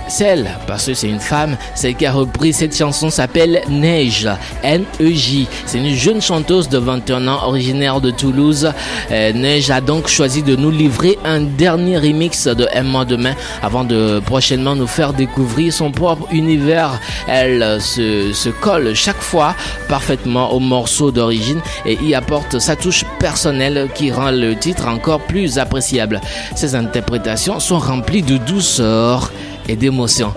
celle, 0.09 0.51
parce 0.67 0.87
que 0.87 0.95
c'est 0.95 1.09
une 1.09 1.21
femme, 1.21 1.57
celle 1.75 1.95
qui 1.95 2.07
a 2.07 2.13
repris 2.13 2.53
cette 2.53 2.77
chanson 2.77 3.11
s'appelle 3.11 3.63
Neige, 3.69 4.29
N-E-J. 4.63 5.47
C'est 5.67 5.79
une 5.79 5.95
jeune 5.95 6.21
chanteuse 6.21 6.69
de 6.69 6.79
21 6.79 7.29
ans 7.29 7.41
originaire 7.45 8.01
de 8.01 8.11
Toulouse. 8.11 8.73
Euh, 9.11 9.33
Neige 9.33 9.71
a 9.71 9.81
donc 9.81 10.09
choisi 10.09 10.43
de 10.43 10.57
nous 10.57 10.71
livrer 10.71 11.19
un 11.25 11.41
dernier 11.41 11.99
remix 11.99 12.47
de 12.47 12.67
Aime-moi 12.73 13.05
demain 13.05 13.35
avant 13.63 13.85
de 13.85 14.21
prochainement 14.25 14.75
nous 14.75 14.87
faire 14.87 15.13
découvrir 15.13 15.73
son 15.73 15.91
propre 15.91 16.27
univers. 16.33 17.01
Elle 17.29 17.81
se, 17.81 18.33
se 18.33 18.49
colle 18.49 18.95
chaque 18.95 19.21
fois 19.21 19.55
parfaitement 19.89 20.53
au 20.53 20.61
morceau 20.61 21.11
d'origine 21.11 21.61
et 21.87 21.95
y 22.03 22.15
apporte 22.15 22.59
sa 22.59 22.77
touche 22.77 23.05
personnelle 23.19 23.89
qui 23.95 24.11
rend 24.11 24.31
le 24.31 24.57
titre 24.57 24.89
encore 24.89 25.21
plus 25.21 25.59
appréciable. 25.59 26.21
Ses 26.55 26.75
interprétations 26.75 27.61
sont 27.61 27.79
remplies 27.79 28.23
de 28.23 28.37
douceur 28.37 29.31
d'émotion. 29.77 30.33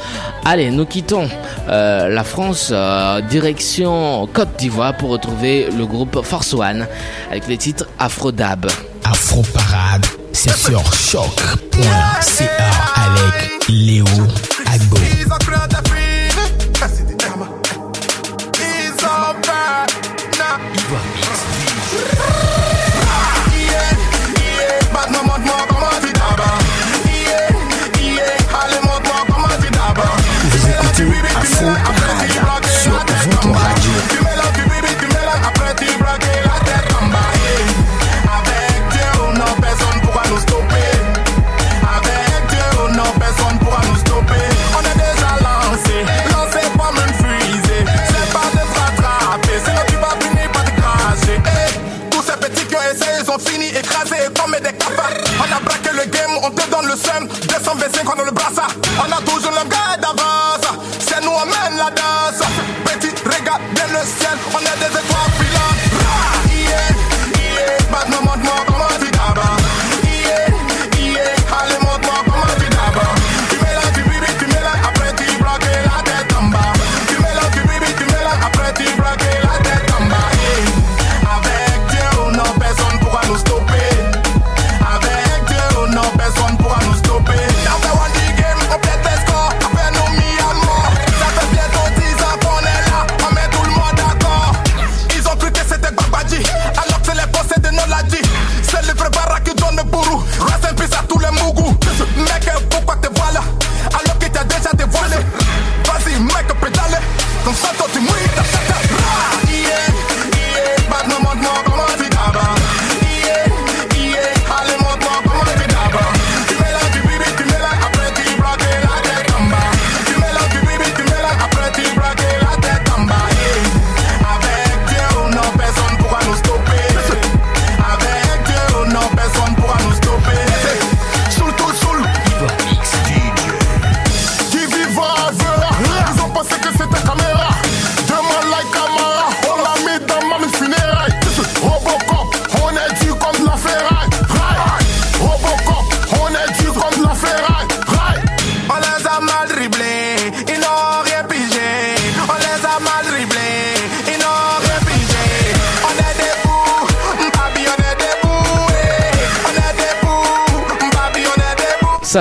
Allez, 0.45 0.71
nous 0.71 0.85
quittons 0.85 1.27
euh, 1.69 2.09
la 2.09 2.23
France, 2.23 2.69
euh, 2.71 3.21
direction 3.21 4.27
Côte 4.33 4.57
d'Ivoire 4.57 4.95
pour 4.97 5.09
retrouver 5.09 5.67
le 5.75 5.85
groupe 5.85 6.21
Force 6.23 6.53
One 6.53 6.87
avec 7.29 7.47
le 7.47 7.57
titre 7.57 7.87
Afrodab. 7.99 8.67
Afro 9.03 9.41
Parade, 9.53 10.05
c'est 10.31 10.55
sur 10.55 10.93
choc.ca 10.93 12.49
avec 12.95 13.51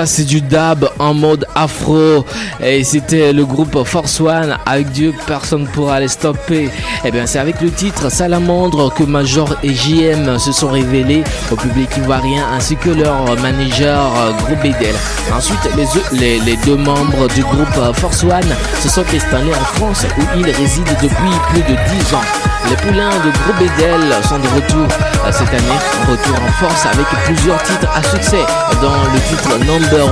C'est 0.05 0.25
du 0.25 0.41
dab 0.41 0.89
en 0.99 1.13
mode 1.13 1.45
afro. 1.55 2.25
Et 2.63 2.83
c'était 2.83 3.33
le 3.33 3.45
groupe 3.45 3.83
Force 3.83 4.19
One. 4.19 4.57
Avec 4.65 4.91
Dieu, 4.91 5.13
personne 5.27 5.63
ne 5.63 5.67
pourra 5.67 5.99
les 5.99 6.07
stopper. 6.07 6.65
Et 6.65 6.69
eh 7.05 7.11
bien, 7.11 7.25
c'est 7.25 7.39
avec 7.39 7.61
le 7.61 7.71
titre 7.71 8.11
Salamandre 8.11 8.93
que 8.93 9.03
Major 9.03 9.55
et 9.63 9.73
JM 9.73 10.39
se 10.39 10.51
sont 10.51 10.69
révélés 10.69 11.23
au 11.51 11.55
public 11.55 11.89
ivoirien 11.97 12.45
ainsi 12.53 12.75
que 12.75 12.89
leur 12.89 13.39
manager 13.41 14.11
Groupe 14.45 14.61
Bedel. 14.61 14.95
Ensuite, 15.35 15.69
les, 16.13 16.39
les, 16.39 16.57
deux 16.57 16.77
membres 16.77 17.27
du 17.33 17.41
groupe 17.43 17.93
Force 17.95 18.23
One 18.23 18.55
se 18.81 18.89
sont 18.89 19.05
installés 19.13 19.53
en 19.53 19.65
France 19.75 20.05
où 20.17 20.21
ils 20.37 20.51
résident 20.51 20.91
depuis 21.01 21.31
plus 21.51 21.61
de 21.61 21.77
10 22.03 22.13
ans. 22.13 22.51
Les 22.69 22.75
poulains 22.77 23.09
de 23.09 23.31
Gros 23.31 23.53
Bédel 23.59 24.23
sont 24.27 24.39
de 24.39 24.47
retour 24.47 24.87
cette 25.31 25.49
année, 25.49 25.79
retour 26.07 26.35
en 26.41 26.51
force 26.53 26.85
avec 26.85 27.05
plusieurs 27.25 27.61
titres 27.63 27.89
à 27.93 28.03
succès, 28.03 28.43
dans 28.81 29.03
le 29.13 29.19
titre 29.29 29.57
Number 29.91 30.07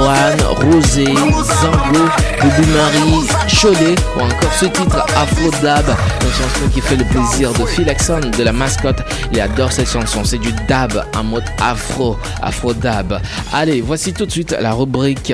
Rosé, 0.73 1.05
Zango, 1.05 2.03
Boubou 2.41 2.67
Marie, 2.75 3.27
Cholet, 3.47 3.95
ou 4.17 4.21
encore 4.21 4.53
ce 4.53 4.65
titre 4.65 5.05
Afro 5.15 5.49
Dab, 5.61 5.85
une 6.21 6.31
chanson 6.31 6.69
qui 6.73 6.81
fait 6.81 6.97
le 6.97 7.05
plaisir 7.05 7.53
de 7.53 7.65
Phil 7.65 7.89
Axon, 7.89 8.19
de 8.19 8.43
la 8.43 8.51
mascotte. 8.51 9.01
Il 9.31 9.39
adore 9.39 9.71
cette 9.71 9.89
chanson, 9.89 10.25
c'est 10.25 10.37
du 10.37 10.51
dab 10.67 11.05
en 11.15 11.23
mode 11.23 11.45
afro, 11.61 12.17
Afro 12.41 12.73
Dab. 12.73 13.21
Allez, 13.53 13.79
voici 13.79 14.11
tout 14.11 14.25
de 14.25 14.31
suite 14.31 14.53
la 14.59 14.73
rubrique 14.73 15.33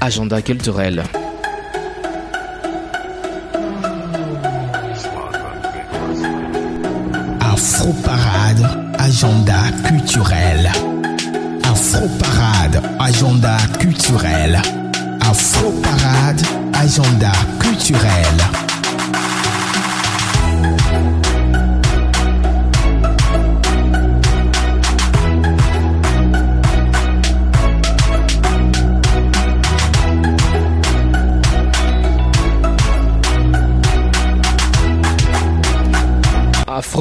Agenda 0.00 0.42
culturel. 0.42 1.02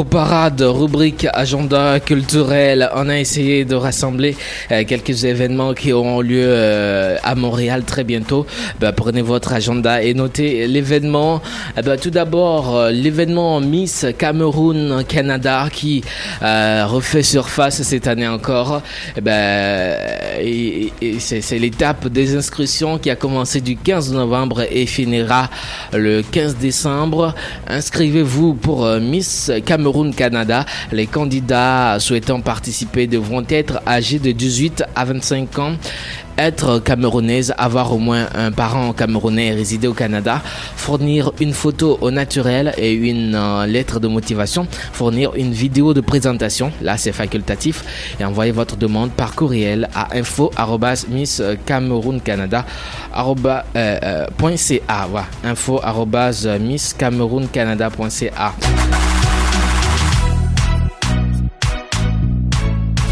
Parade, 0.04 0.62
rubrique 0.62 1.28
agenda 1.34 2.00
culturel. 2.00 2.88
On 2.96 3.10
a 3.10 3.18
essayé 3.18 3.66
de 3.66 3.74
rassembler 3.74 4.36
euh, 4.72 4.84
quelques 4.86 5.24
événements 5.24 5.74
qui 5.74 5.92
auront 5.92 6.22
lieu 6.22 6.46
euh, 6.46 7.18
à 7.24 7.34
Montréal 7.34 7.84
très 7.84 8.04
bientôt. 8.04 8.46
Bah, 8.80 8.92
prenez 8.92 9.24
votre 9.24 9.54
agenda 9.54 10.04
et 10.04 10.14
notez 10.14 10.68
l'événement. 10.68 11.42
Eh 11.78 11.82
ben, 11.82 11.98
tout 11.98 12.12
d'abord, 12.12 12.76
euh, 12.76 12.92
l'événement 12.92 13.60
Miss 13.60 14.06
Cameroun 14.18 15.04
Canada 15.08 15.68
qui 15.72 16.04
refait 16.42 17.24
surface 17.24 17.82
cette 17.82 18.08
année 18.08 18.28
encore. 18.28 18.82
Eh 19.18 20.92
et, 21.02 21.20
c'est 21.20 21.58
l'étape 21.58 22.08
des 22.08 22.36
inscriptions 22.36 23.00
qui 23.00 23.10
a 23.10 23.16
commencé 23.16 23.62
du 23.62 23.76
15 23.76 24.14
novembre 24.14 24.64
et 24.70 24.86
finira 24.86 25.50
le 25.94 26.22
15 26.22 26.58
décembre. 26.58 27.34
Inscrivez-vous 27.68 28.54
pour 28.54 28.86
Miss 29.00 29.52
Cameroun 29.66 29.87
Canada. 30.16 30.66
Les 30.92 31.08
candidats 31.08 32.00
souhaitant 32.00 32.42
participer 32.42 33.08
devront 33.08 33.44
être 33.50 33.82
âgés 33.88 34.20
de 34.20 34.32
18 34.32 34.84
à 34.96 35.06
25 35.06 35.60
ans. 35.60 35.72
Être 36.38 36.78
camerounaise, 36.78 37.56
avoir 37.58 37.92
au 37.94 37.98
moins 37.98 38.28
un 38.36 38.52
parent 38.52 38.94
camerounais 38.94 39.54
résider 39.54 39.88
au 39.88 39.96
Canada, 39.96 40.40
fournir 40.76 41.32
une 41.40 41.52
photo 41.52 41.98
au 42.00 42.12
naturel 42.12 42.76
et 42.78 42.94
une 42.94 43.34
euh, 43.34 43.66
lettre 43.66 44.00
de 44.00 44.08
motivation, 44.08 44.68
fournir 44.94 45.32
une 45.36 45.52
vidéo 45.52 45.96
de 45.96 46.02
présentation, 46.02 46.72
là 46.84 46.96
c'est 46.96 47.12
facultatif, 47.12 48.14
et 48.20 48.26
envoyer 48.26 48.52
votre 48.52 48.76
demande 48.76 49.10
par 49.10 49.34
courriel 49.34 49.90
à 49.96 50.16
info. 50.16 50.52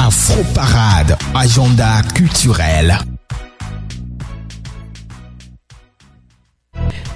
Afro 0.06 0.43
Parade, 0.53 1.18
agenda 1.34 2.03
culturel. 2.14 2.95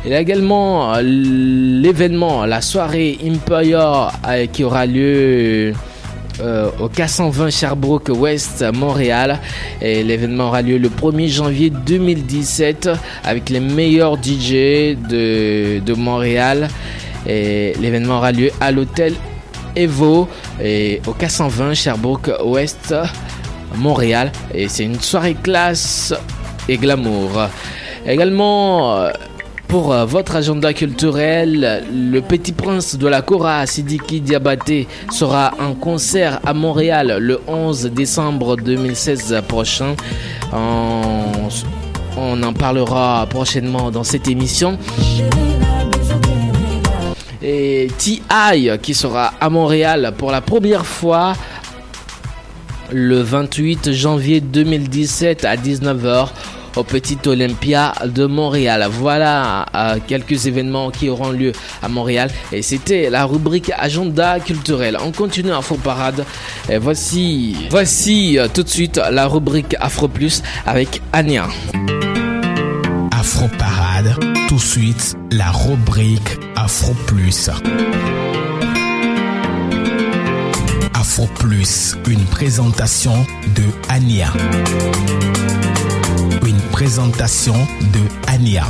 Il 0.03 0.09
y 0.09 0.15
a 0.15 0.19
également 0.19 0.95
euh, 0.95 1.01
l'événement, 1.03 2.47
la 2.47 2.61
soirée 2.61 3.19
Empire 3.23 4.11
euh, 4.27 4.47
qui 4.47 4.63
aura 4.63 4.87
lieu 4.87 5.73
euh, 6.41 6.71
au 6.79 6.89
420 6.89 7.51
Sherbrooke 7.51 8.09
West 8.09 8.65
Montréal. 8.73 9.37
Et 9.83 10.03
l'événement 10.03 10.47
aura 10.47 10.63
lieu 10.63 10.79
le 10.79 10.89
1er 10.89 11.27
janvier 11.27 11.69
2017 11.69 12.89
avec 13.23 13.51
les 13.51 13.59
meilleurs 13.59 14.15
DJ 14.15 14.97
de, 14.97 15.77
de 15.77 15.93
Montréal. 15.93 16.69
Et 17.27 17.73
l'événement 17.79 18.17
aura 18.17 18.31
lieu 18.31 18.49
à 18.59 18.71
l'hôtel 18.71 19.13
Evo 19.75 20.27
et 20.61 21.01
au 21.07 21.11
K120 21.11 21.73
Sherbrooke 21.75 22.31
Ouest 22.43 22.95
Montréal 23.75 24.31
et 24.53 24.67
c'est 24.67 24.83
une 24.83 24.99
soirée 24.99 25.35
classe 25.35 26.13
et 26.67 26.77
glamour. 26.77 27.49
Également 28.05 29.09
pour 29.69 29.93
euh, 29.93 30.03
votre 30.03 30.35
agenda 30.35 30.73
culturel, 30.73 31.83
le 31.93 32.19
Petit 32.21 32.53
Prince 32.53 32.97
de 32.97 33.07
la 33.07 33.21
Cora, 33.21 33.67
Sidiki 33.67 34.19
Diabaté, 34.19 34.87
sera 35.11 35.53
en 35.59 35.75
concert 35.75 36.39
à 36.43 36.55
Montréal 36.55 37.17
le 37.19 37.39
11 37.47 37.83
décembre 37.91 38.57
2016 38.57 39.43
prochain. 39.47 39.95
on 40.51 42.43
en 42.43 42.53
parlera 42.53 43.27
prochainement 43.29 43.91
dans 43.91 44.03
cette 44.03 44.27
émission 44.27 44.79
et 47.41 47.87
T.I. 47.97 48.71
qui 48.81 48.93
sera 48.93 49.33
à 49.39 49.49
Montréal 49.49 50.13
pour 50.17 50.31
la 50.31 50.41
première 50.41 50.85
fois 50.85 51.33
le 52.91 53.21
28 53.21 53.91
janvier 53.93 54.41
2017 54.41 55.45
à 55.45 55.55
19h 55.55 56.29
au 56.75 56.83
Petit 56.83 57.17
Olympia 57.25 57.93
de 58.05 58.25
Montréal. 58.25 58.87
Voilà 58.91 59.65
euh, 59.75 59.97
quelques 60.05 60.47
événements 60.47 60.91
qui 60.91 61.09
auront 61.09 61.29
lieu 61.29 61.51
à 61.81 61.89
Montréal. 61.89 62.29
Et 62.51 62.61
c'était 62.61 63.09
la 63.09 63.25
rubrique 63.25 63.71
agenda 63.77 64.39
culturel. 64.39 64.97
On 65.03 65.11
continue 65.11 65.51
Afro 65.51 65.75
Parade. 65.75 66.25
Et 66.69 66.77
voici, 66.77 67.55
voici 67.69 68.37
euh, 68.37 68.47
tout 68.53 68.63
de 68.63 68.69
suite 68.69 68.99
la 69.11 69.27
rubrique 69.27 69.75
Afro 69.79 70.07
Plus 70.07 70.41
avec 70.65 71.01
Ania. 71.13 71.47
Afro 73.11 73.47
Parade, 73.57 74.15
tout 74.49 74.55
de 74.55 74.61
suite 74.61 75.15
la 75.29 75.51
rubrique 75.51 76.39
Afro 76.55 76.95
Plus. 77.05 77.51
Afro 80.95 81.27
Plus, 81.35 81.95
une 82.07 82.25
présentation 82.25 83.27
de 83.55 83.65
Ania. 83.89 84.33
Une 86.47 86.59
présentation 86.71 87.53
de 87.93 87.99
Ania. 88.27 88.65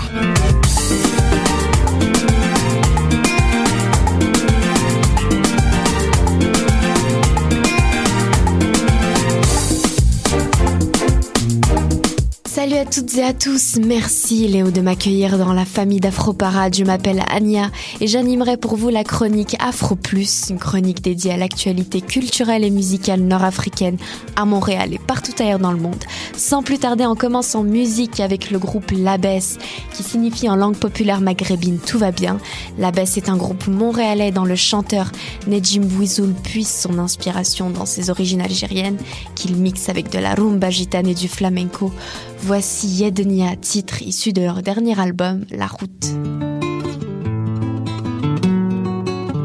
À 12.79 12.85
toutes 12.85 13.17
et 13.17 13.23
à 13.23 13.33
tous, 13.33 13.77
merci 13.85 14.47
Léo 14.47 14.71
de 14.71 14.79
m'accueillir 14.79 15.37
dans 15.37 15.51
la 15.51 15.65
famille 15.65 15.99
d'Afro 15.99 16.31
Parade. 16.31 16.73
Je 16.73 16.85
m'appelle 16.85 17.21
Ania 17.29 17.71
et 17.99 18.07
j'animerai 18.07 18.55
pour 18.55 18.77
vous 18.77 18.87
la 18.87 19.03
chronique 19.03 19.57
Afro 19.59 19.95
Plus, 19.95 20.45
une 20.49 20.59
chronique 20.59 21.01
dédiée 21.01 21.33
à 21.33 21.37
l'actualité 21.37 21.99
culturelle 21.99 22.63
et 22.63 22.69
musicale 22.69 23.19
nord-africaine 23.19 23.97
à 24.37 24.45
Montréal 24.45 24.93
et 24.93 24.97
partout 24.97 25.33
ailleurs 25.39 25.59
dans 25.59 25.73
le 25.73 25.79
monde. 25.79 26.05
Sans 26.37 26.63
plus 26.63 26.77
tarder, 26.77 27.05
on 27.05 27.15
commence 27.15 27.53
en 27.53 27.63
musique 27.63 28.21
avec 28.21 28.49
le 28.49 28.59
groupe 28.59 28.91
Labès, 28.91 29.57
qui 29.93 30.03
signifie 30.03 30.47
en 30.47 30.55
langue 30.55 30.77
populaire 30.77 31.19
maghrébine 31.19 31.79
Tout 31.79 31.99
va 31.99 32.11
bien. 32.11 32.37
Labès 32.77 33.17
est 33.17 33.27
un 33.27 33.35
groupe 33.35 33.67
montréalais 33.67 34.31
dont 34.31 34.45
le 34.45 34.55
chanteur 34.55 35.11
Nejim 35.47 35.83
Bouizoul 35.83 36.33
puise 36.33 36.69
son 36.69 36.97
inspiration 36.97 37.71
dans 37.71 37.85
ses 37.85 38.09
origines 38.09 38.41
algériennes, 38.41 38.97
qu'il 39.35 39.57
mixe 39.57 39.89
avec 39.89 40.09
de 40.11 40.19
la 40.19 40.33
rumba 40.33 40.69
gitane 40.69 41.07
et 41.07 41.15
du 41.15 41.27
flamenco. 41.27 41.91
Voici 42.40 42.86
Yednia, 42.88 43.56
titre 43.56 44.02
issu 44.02 44.32
de 44.32 44.42
leur 44.42 44.62
dernier 44.62 44.98
album, 44.98 45.44
La 45.50 45.66
Route. 45.66 46.06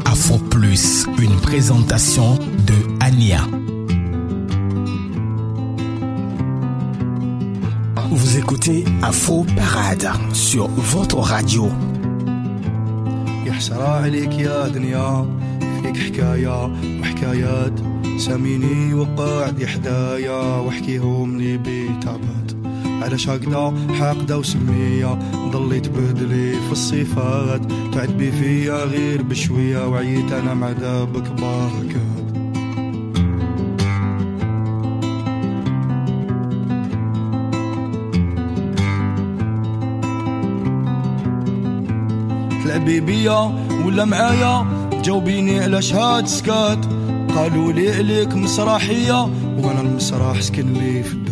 Afro 0.04 0.38
Plus, 0.38 1.06
une 1.18 1.36
présentation 1.40 2.34
de 2.34 2.74
Ania. 3.00 3.42
Vous 8.10 8.38
écoutez 8.38 8.84
Afro 9.02 9.44
Parade 9.56 10.10
sur 10.32 10.68
votre 10.68 11.18
radio. 11.18 11.70
يا 13.46 13.52
حسرة 13.52 13.88
عليك 13.88 14.32
يا 14.38 14.68
دنيا 14.68 15.26
فيك 15.82 15.96
حكاية 15.96 16.64
وحكايات 17.00 17.72
ساميني 18.18 18.94
وقعد 18.94 19.64
حدايا 19.64 20.42
واحكيهم 20.60 21.38
لي 21.38 21.56
بيتعبات 21.56 22.43
علاش 23.05 23.29
هكدا 23.29 23.73
حاقدة 23.99 24.37
وسمية 24.37 25.19
ضلي 25.51 25.79
تبدلي 25.79 26.53
في 26.53 26.71
الصفات. 26.71 27.61
تعتبي 27.93 28.31
فيا 28.31 28.83
غير 28.83 29.21
بشوية. 29.21 29.87
وعيت 29.87 30.31
أنا 30.31 30.53
مع 30.53 30.71
دابك 30.71 31.31
بركات 31.31 32.25
تلعبي 42.63 42.99
بيا 42.99 43.65
ولا 43.85 44.05
معايا؟ 44.05 44.65
جاوبيني 45.03 45.59
على 45.59 45.81
شهاد 45.81 46.27
سكات. 46.27 46.85
قالوا 47.35 47.71
لي 47.73 47.91
عليك 47.91 48.33
مسرحية. 48.33 49.21
وأنا 49.57 49.81
المسرح 49.81 50.41
سكن 50.41 50.73
لي 50.73 51.03
في 51.03 51.24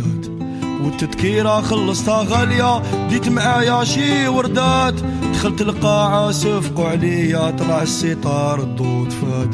والتذكيرة 1.24 1.60
خلصتها 1.60 2.24
غالية 2.28 2.82
ديت 3.08 3.28
معايا 3.28 3.84
شي 3.84 4.28
وردات. 4.28 4.94
دخلت 5.32 5.60
القاعة 5.60 6.30
صفقوا 6.30 6.88
عليا 6.88 7.50
طلع 7.50 7.82
الستار 7.82 8.60
الضوء 8.60 9.08
فات 9.08 9.48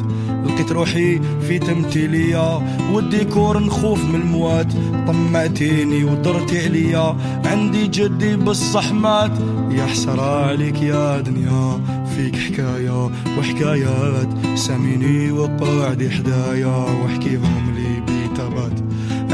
لقيت 0.45 0.71
روحي 0.71 1.19
في 1.47 1.59
تمثيلية 1.59 2.61
والديكور 2.93 3.59
نخوف 3.59 4.03
من 4.03 4.15
الموات. 4.15 4.67
طمعتيني 5.07 6.03
ودرتي 6.03 6.65
عليا 6.65 7.15
عندي 7.45 7.87
جدي 7.87 8.35
بصح 8.35 8.91
مات. 8.91 9.31
يا 9.71 9.85
حسرة 9.85 10.45
عليك 10.45 10.81
يا 10.81 11.19
دنيا 11.19 11.79
فيك 12.15 12.35
حكاية 12.35 13.11
وحكايات. 13.37 14.29
ساميني 14.55 15.31
وقعدي 15.31 16.09
حدايا 16.09 16.75
واحكيهم 17.03 17.75
لي. 17.75 17.90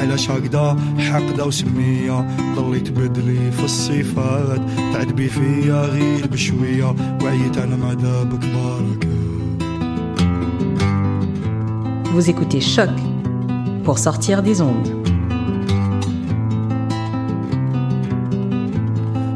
علاش 0.08 0.32
هكدا 0.32 0.78
حقدة 1.00 1.46
وسمية 1.46 2.28
ضلي 2.56 2.80
تبدلي 2.80 3.52
في 3.52 3.64
الصفات 3.64 4.62
تعذبي 4.94 5.28
فيا 5.28 5.82
غير 5.82 6.28
بشوية. 6.28 6.96
وعيت 7.24 7.58
أنا 7.58 7.76
مع 7.76 7.94
دابك 7.94 8.44
Vous 12.16 12.30
écoutez 12.30 12.62
Choc 12.62 12.96
pour 13.84 13.98
sortir 14.00 14.42
des 14.42 14.62
ondes. 14.62 14.90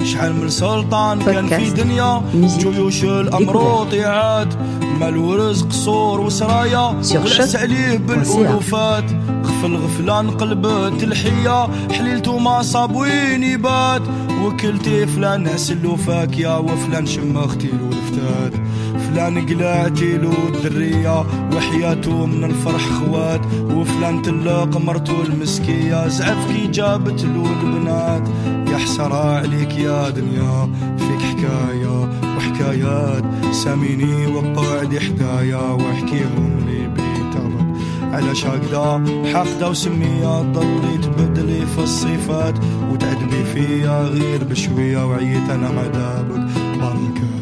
شحال 0.03 0.35
من 0.35 0.49
سلطان 0.49 1.21
كان 1.21 1.47
في 1.47 1.69
دنيا. 1.69 2.21
جيوش 2.35 3.03
الامروطيات 3.03 4.53
مال 4.99 5.17
ورزق 5.17 5.67
قصور 5.67 6.21
وسرايا. 6.21 7.01
ولعس 7.15 7.55
عليه 7.55 7.97
بالألوفات. 7.97 9.20
غفل 9.61 9.75
غفلان 9.75 10.29
قلبت 10.29 11.03
الحية 11.03 11.67
حليلتو 11.91 12.39
ما 12.39 12.61
صاب 12.61 12.95
وين 12.95 13.43
يبات. 13.43 14.01
وكلتي 14.43 15.07
فلان 15.07 15.47
عسلو 15.47 15.95
فاكية 15.95 16.59
وفلان 16.59 17.05
شمختي 17.05 17.67
له 17.67 17.89
الفتات 17.89 18.53
فلان 18.97 19.45
قلعتي 19.45 20.17
له 20.17 20.33
الدرية 20.47 21.25
وحياته 21.55 22.25
من 22.25 22.43
الفرح 22.43 22.81
خوات. 22.81 23.41
وفلان 23.69 24.21
تلق 24.21 24.77
مرتو 24.77 25.21
المسكية 25.21 26.07
زعف 26.07 26.51
كي 26.51 26.67
جابت 26.67 27.23
له 27.23 27.45
البنات. 27.51 28.29
يا 28.71 28.77
حسرة 28.77 29.37
عليك 29.37 29.77
يا 29.77 30.09
دنيا 30.09 30.69
فيك 30.97 31.21
حكاية 31.21 32.09
وحكايات. 32.37 33.23
ساميني 33.51 34.27
وقعدي 34.27 34.99
حدايا 34.99 35.57
واحكيهم 35.57 36.65
لي. 36.67 36.80
بيتابك 38.10 38.14
علاش 38.14 38.46
هكدا 38.46 39.04
حقدة 39.34 39.70
وسمية 39.70 40.42
ضلي 40.42 40.98
تبدلي 41.02 41.66
في 41.66 41.78
الصفات 41.82 42.54
وتعدبي 42.92 43.44
فيا 43.44 44.02
غير 44.02 44.44
بشوية 44.44 45.06
وعيت 45.06 45.50
انا 45.50 45.70
مع 45.70 45.86
دابك 45.86 46.46
بركات 46.80 47.36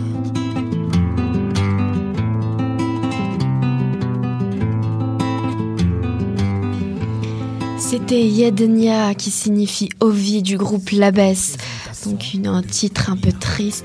C'était 7.79 8.27
Yednia 8.27 9.15
qui 9.15 9.31
signifie 9.31 9.89
Ovi 10.01 10.43
du 10.43 10.57
groupe 10.57 10.91
Labès. 10.91 11.57
Donc 12.05 12.35
une, 12.35 12.49
un 12.49 12.63
titre 12.63 13.11
un 13.11 13.17
peu 13.17 13.31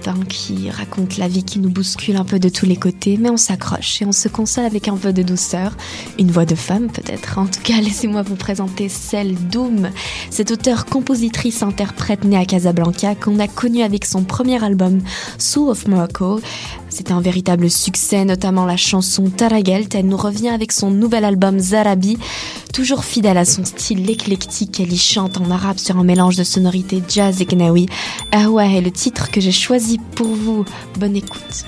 hein, 0.07 0.14
qui 0.29 0.70
raconte 0.70 1.16
la 1.16 1.27
vie 1.27 1.43
qui 1.43 1.59
nous 1.59 1.68
bouscule 1.68 2.16
un 2.16 2.25
peu 2.25 2.39
de 2.39 2.49
tous 2.49 2.64
les 2.64 2.77
côtés, 2.77 3.16
mais 3.18 3.29
on 3.29 3.37
s'accroche 3.37 4.01
et 4.01 4.07
on 4.07 4.12
se 4.12 4.29
console 4.29 4.66
avec 4.66 4.87
un 4.87 4.97
peu 4.97 5.12
de 5.12 5.22
douceur. 5.22 5.77
Une 6.18 6.31
voix 6.31 6.45
de 6.45 6.55
femme 6.55 6.89
peut-être. 6.89 7.39
En 7.39 7.47
tout 7.47 7.61
cas, 7.61 7.81
laissez-moi 7.83 8.22
vous 8.22 8.37
présenter 8.37 8.89
celle 8.89 9.35
Doom, 9.35 9.91
cette 10.31 10.53
auteure-compositrice 10.53 11.62
interprète 11.62 12.25
née 12.25 12.37
à 12.37 12.45
Casablanca 12.45 13.16
qu'on 13.16 13.41
a 13.41 13.49
connue 13.49 13.83
avec 13.83 14.05
son 14.05 14.22
premier 14.22 14.62
album 14.62 15.01
Soul 15.39 15.70
of 15.70 15.89
Morocco. 15.89 16.41
C'était 16.95 17.11
un 17.11 17.21
véritable 17.21 17.69
succès, 17.71 18.25
notamment 18.25 18.65
la 18.65 18.77
chanson 18.77 19.29
Taragelt. 19.29 19.93
Elle 19.97 20.07
nous 20.07 20.17
revient 20.17 20.51
avec 20.51 20.71
son 20.71 20.93
nouvel 20.93 21.25
album 21.25 21.59
Zarabi. 21.59 22.19
Toujours 22.73 23.05
fidèle 23.05 23.37
à 23.37 23.45
son 23.45 23.65
style 23.65 24.09
éclectique, 24.09 24.79
elle 24.79 24.93
y 24.93 24.97
chante 24.97 25.41
en 25.41 25.51
arabe 25.51 25.79
sur 25.79 25.99
un 25.99 26.05
mélange 26.05 26.37
de 26.37 26.45
sonorités 26.45 27.03
jazz 27.09 27.43
et 27.43 27.47
gnawi. 27.47 27.87
Ahwa 28.31 28.67
est 28.67 28.81
le 28.81 28.93
titre 28.93 29.33
que 29.33 29.41
j'ai 29.41 29.51
choisi 29.51 29.99
pour 30.15 30.29
vous. 30.29 30.65
Bonne 31.01 31.17
écoute. 31.17 31.65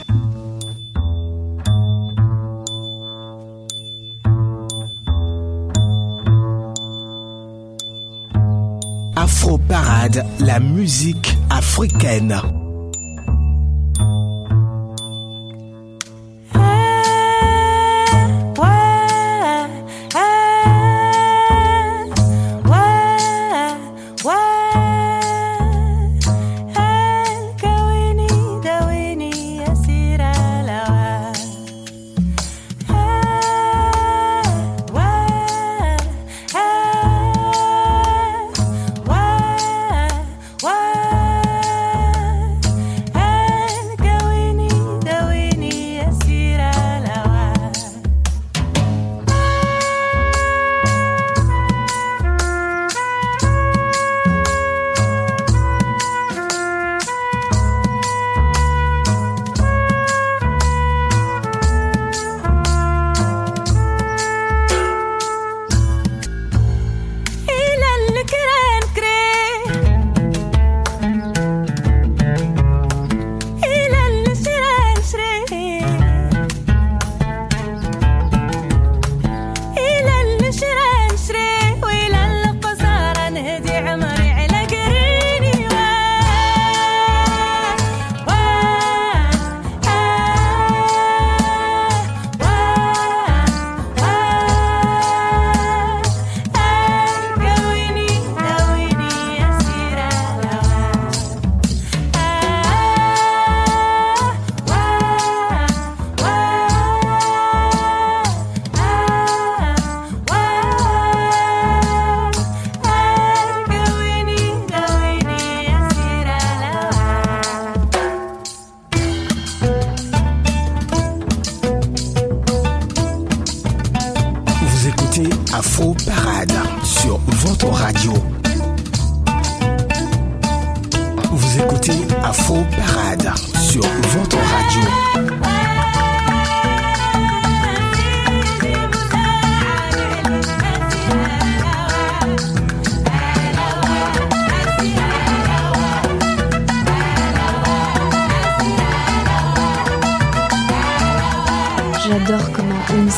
Afro 9.16 9.58
Parade, 9.58 10.24
la 10.38 10.60
musique 10.60 11.36
africaine. 11.50 12.40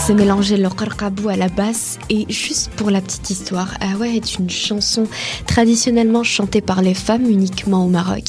On 0.08 0.12
s'est 0.12 0.24
mélangé 0.24 0.56
le 0.56 0.70
qarqabou 0.70 1.28
à 1.28 1.36
la 1.36 1.48
basse 1.48 1.98
et 2.08 2.24
juste 2.30 2.70
pour 2.76 2.90
la 2.90 3.02
petite 3.02 3.28
histoire, 3.28 3.74
Awa 3.82 4.08
est 4.08 4.38
une 4.38 4.48
chanson 4.48 5.04
traditionnellement 5.46 6.24
chantée 6.24 6.62
par 6.62 6.80
les 6.80 6.94
femmes 6.94 7.28
uniquement 7.28 7.84
au 7.84 7.88
Maroc. 7.88 8.24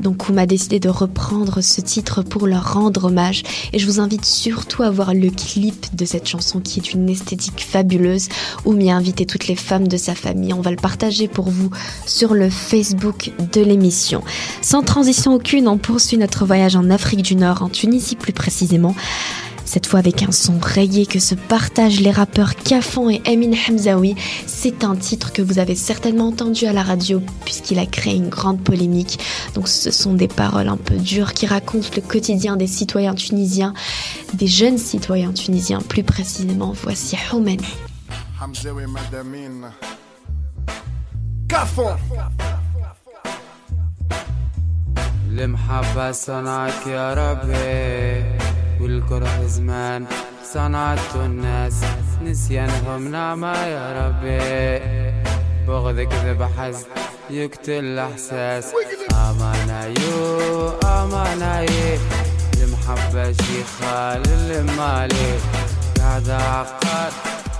Donc 0.00 0.28
on 0.28 0.34
m'a 0.34 0.44
décidé 0.44 0.80
de 0.80 0.90
reprendre 0.90 1.62
ce 1.62 1.80
titre 1.80 2.20
pour 2.20 2.46
leur 2.46 2.74
rendre 2.74 3.04
hommage 3.04 3.42
et 3.72 3.78
je 3.78 3.86
vous 3.86 4.00
invite 4.00 4.26
surtout 4.26 4.82
à 4.82 4.90
voir 4.90 5.14
le 5.14 5.30
clip 5.30 5.96
de 5.96 6.04
cette 6.04 6.28
chanson 6.28 6.60
qui 6.60 6.78
est 6.78 6.92
une 6.92 7.08
esthétique 7.08 7.64
fabuleuse 7.66 8.28
où 8.66 8.74
m'y 8.74 8.90
a 8.90 8.94
invité 8.94 9.24
toutes 9.24 9.48
les 9.48 9.56
femmes 9.56 9.88
de 9.88 9.96
sa 9.96 10.14
famille. 10.14 10.52
On 10.52 10.60
va 10.60 10.72
le 10.72 10.76
partager 10.76 11.26
pour 11.26 11.48
vous 11.48 11.70
sur 12.04 12.34
le 12.34 12.50
Facebook 12.50 13.32
de 13.54 13.62
l'émission. 13.62 14.22
Sans 14.60 14.82
transition 14.82 15.32
aucune, 15.32 15.68
on 15.68 15.78
poursuit 15.78 16.18
notre 16.18 16.44
voyage 16.44 16.76
en 16.76 16.90
Afrique 16.90 17.22
du 17.22 17.34
Nord, 17.34 17.62
en 17.62 17.70
Tunisie 17.70 18.16
plus 18.16 18.34
précisément 18.34 18.94
cette 19.64 19.86
fois 19.86 19.98
avec 19.98 20.22
un 20.22 20.32
son 20.32 20.58
rayé 20.60 21.06
que 21.06 21.18
se 21.18 21.34
partagent 21.34 22.00
les 22.00 22.10
rappeurs 22.10 22.54
Kafan 22.54 23.10
et 23.10 23.22
Emin 23.26 23.52
Hamzaoui. 23.52 24.14
C'est 24.46 24.84
un 24.84 24.96
titre 24.96 25.32
que 25.32 25.42
vous 25.42 25.58
avez 25.58 25.74
certainement 25.74 26.28
entendu 26.28 26.66
à 26.66 26.72
la 26.72 26.82
radio 26.82 27.22
puisqu'il 27.44 27.78
a 27.78 27.86
créé 27.86 28.16
une 28.16 28.28
grande 28.28 28.60
polémique. 28.60 29.18
Donc 29.54 29.68
ce 29.68 29.90
sont 29.90 30.14
des 30.14 30.28
paroles 30.28 30.68
un 30.68 30.76
peu 30.76 30.96
dures 30.96 31.34
qui 31.34 31.46
racontent 31.46 31.88
le 31.96 32.02
quotidien 32.02 32.56
des 32.56 32.66
citoyens 32.66 33.14
tunisiens, 33.14 33.74
des 34.34 34.46
jeunes 34.46 34.78
citoyens 34.78 35.32
tunisiens 35.32 35.80
plus 35.80 36.02
précisément. 36.02 36.74
Voici 36.82 37.16
Houmen. 37.32 37.60
Kafan 41.48 41.96
والكره 48.80 49.46
زمان 49.46 50.06
صنعته 50.54 51.26
الناس 51.26 51.74
نسيانهم 52.24 53.08
نعمة 53.08 53.52
يا 53.66 53.84
ربي. 54.06 55.04
بغض 55.68 56.00
كذب 56.00 56.48
حزن 56.58 56.86
يقتل 57.30 57.98
احساس 57.98 58.64
امانة 59.12 59.84
يو 59.84 60.70
امانة 60.84 61.60
يه 61.60 61.98
المحبة 62.62 63.32
شيخة 63.32 64.18
للمالي 64.18 65.38
قاعد 65.98 66.30
عقار 66.30 67.12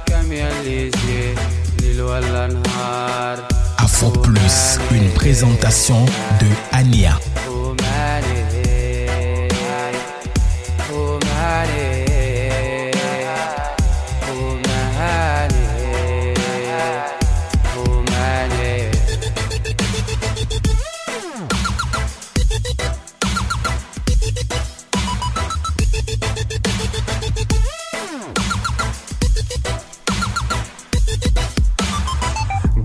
كم 0.06 0.32
يلي 0.32 0.86
يجي 0.86 1.34
ليل 1.80 2.02
ولا 2.02 2.46
نهار 2.46 3.38
Afro 3.86 4.10
Plus, 4.10 4.58
une 4.96 5.10
présentation 5.20 6.04
de 6.40 6.48
Ania. 6.72 7.14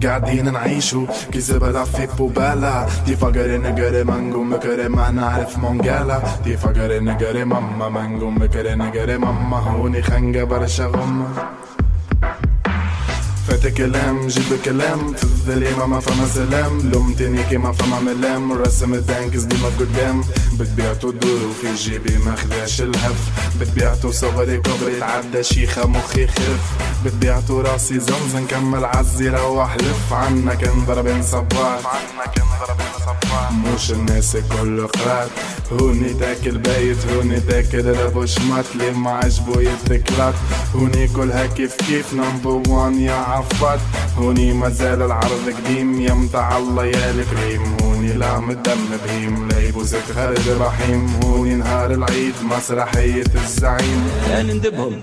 قاعدين 0.09 0.53
نعيشو 0.53 1.07
كي 1.33 1.41
زبالة 1.41 1.85
في 1.85 2.07
بوبالا 2.19 2.87
دي 3.07 3.17
فقر 3.17 3.59
نقر 3.59 4.05
مانجو 4.05 4.43
مكر 4.45 4.89
ما 4.89 5.11
نعرف 5.11 5.59
مونجالا 5.59 6.19
دي 6.45 6.57
فقر 6.57 7.01
نقر 7.03 7.45
ماما 7.45 7.89
مانجو 7.89 8.31
مكر 8.31 8.75
نقر 8.75 9.19
ماما 9.19 9.59
هوني 9.59 10.03
خنقة 10.03 10.45
برشا 10.45 10.87
غمة 10.87 11.29
فات 13.60 13.74
كلام 13.74 14.28
جيب 14.28 14.60
كلام 14.66 15.14
في 15.14 15.24
الظليمة 15.24 15.86
ما 15.86 16.00
فما 16.00 16.28
سلام. 16.28 16.92
لومتني 16.92 17.44
كيما 17.44 17.72
فما 17.72 18.00
ملام. 18.00 18.52
رسم 18.54 18.94
التانكس 18.94 19.42
ديما 19.42 19.70
قدام. 19.80 20.24
بتبيعتو 20.60 21.10
الدور 21.10 21.40
وفي 21.50 21.76
جيبي 21.76 22.18
ما 22.18 22.36
خذاش 22.36 22.82
الهف. 22.82 23.20
بتبيعتو 23.62 24.12
صغري 24.12 24.58
كبري 24.58 25.00
تعدى 25.00 25.44
شيخة 25.44 25.88
مخي 25.88 26.28
خف. 26.28 26.64
بتبيعتو 27.06 27.62
راسي 27.62 28.00
زمزم 28.00 28.46
كمل 28.50 28.86
عزي 28.86 29.30
روح 29.30 29.76
لف. 29.76 30.14
عنا 30.14 30.54
كان 30.54 30.86
ضربين 30.86 31.24
صباح. 31.24 31.80
عنا 31.86 32.26
كان 32.36 32.46
ضربين 32.60 32.94
صباح. 33.00 33.29
مش 33.52 33.92
الناس 33.92 34.38
كله 34.38 34.86
قرات 34.86 35.30
هوني 35.72 36.14
تاكل 36.14 36.58
بايت 36.58 36.98
هوني 37.08 37.40
تاكل 37.40 37.86
ربو 37.86 38.26
شمات 38.26 38.66
لي 38.76 38.92
ما 38.92 39.12
عجبو 39.12 39.60
يتكلات 39.60 40.34
هوني 40.76 41.08
كلها 41.08 41.46
كيف 41.46 41.76
كيف 41.76 42.14
نمبر 42.14 42.70
وان 42.70 43.02
يا 43.02 43.14
عفات 43.14 43.80
هوني 44.18 44.54
مازال 44.54 45.02
العرض 45.02 45.54
قديم 45.58 46.02
يا 46.02 46.14
متاع 46.14 46.58
الله 46.58 46.86
يا 46.86 47.12
الكريم. 47.12 47.78
هوني 47.82 48.14
لا 48.14 48.40
مدم 48.40 48.78
بهيم 49.06 49.48
لا 49.50 49.60
يبوسك 49.60 50.04
خالد 50.16 50.50
رحيم. 50.62 51.20
هوني 51.24 51.56
نهار 51.56 51.92
العيد 51.92 52.34
مسرحية 52.44 53.24
الزعيم. 53.36 54.08
لا 54.30 54.44
نندبهم. 54.44 55.02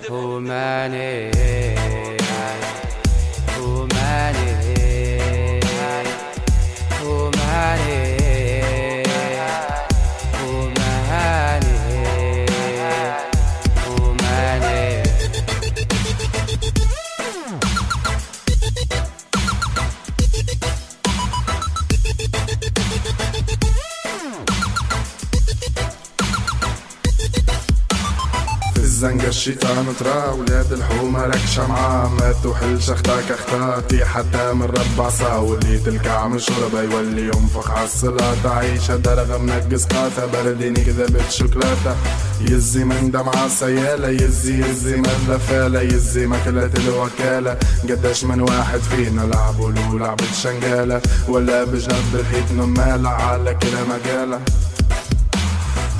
الزنقة 29.06 29.28
الشيطان 29.28 29.86
ترى 30.00 30.34
ولاد 30.38 30.72
الحومة 30.72 31.26
راك 31.26 31.46
شمعة. 31.54 32.08
ما 32.08 32.34
توحلش 32.42 32.90
أختك 32.90 33.30
أختاتي 33.30 34.04
حتى 34.04 34.52
من 34.52 34.62
ربع 34.62 35.08
صا 35.08 35.36
واللي 35.36 35.78
تلكع 35.78 36.26
من 36.28 36.38
شربة 36.38 36.82
يولي 36.82 37.22
ينفخ 37.22 37.70
عالصلاة 37.70 38.36
عيشة 38.44 38.96
درغة 38.96 39.38
منقص 39.38 39.84
قاتا 39.84 40.26
برديني 40.26 40.84
كذبت 40.84 41.30
شوكولاتة. 41.30 41.96
يزي 42.40 42.84
من 42.84 43.10
دمعة 43.10 43.48
سيالة 43.48 44.08
يزي 44.08 44.60
يزي 44.60 44.96
من 44.96 45.26
لفالة. 45.28 45.80
يزي 45.80 46.26
مكلة 46.26 46.70
الوكالة. 46.76 47.58
قداش 47.88 48.24
من 48.24 48.40
واحد 48.40 48.80
فينا 48.80 49.20
لعبوا 49.20 49.70
له 49.70 49.98
لعبة 49.98 50.32
شنقالة. 50.42 51.00
ولا 51.28 51.64
بجنب 51.64 52.14
الحيط 52.14 52.52
نمالة 52.52 53.08
على 53.08 53.54
كلا 53.54 53.82
مقالة. 53.84 54.40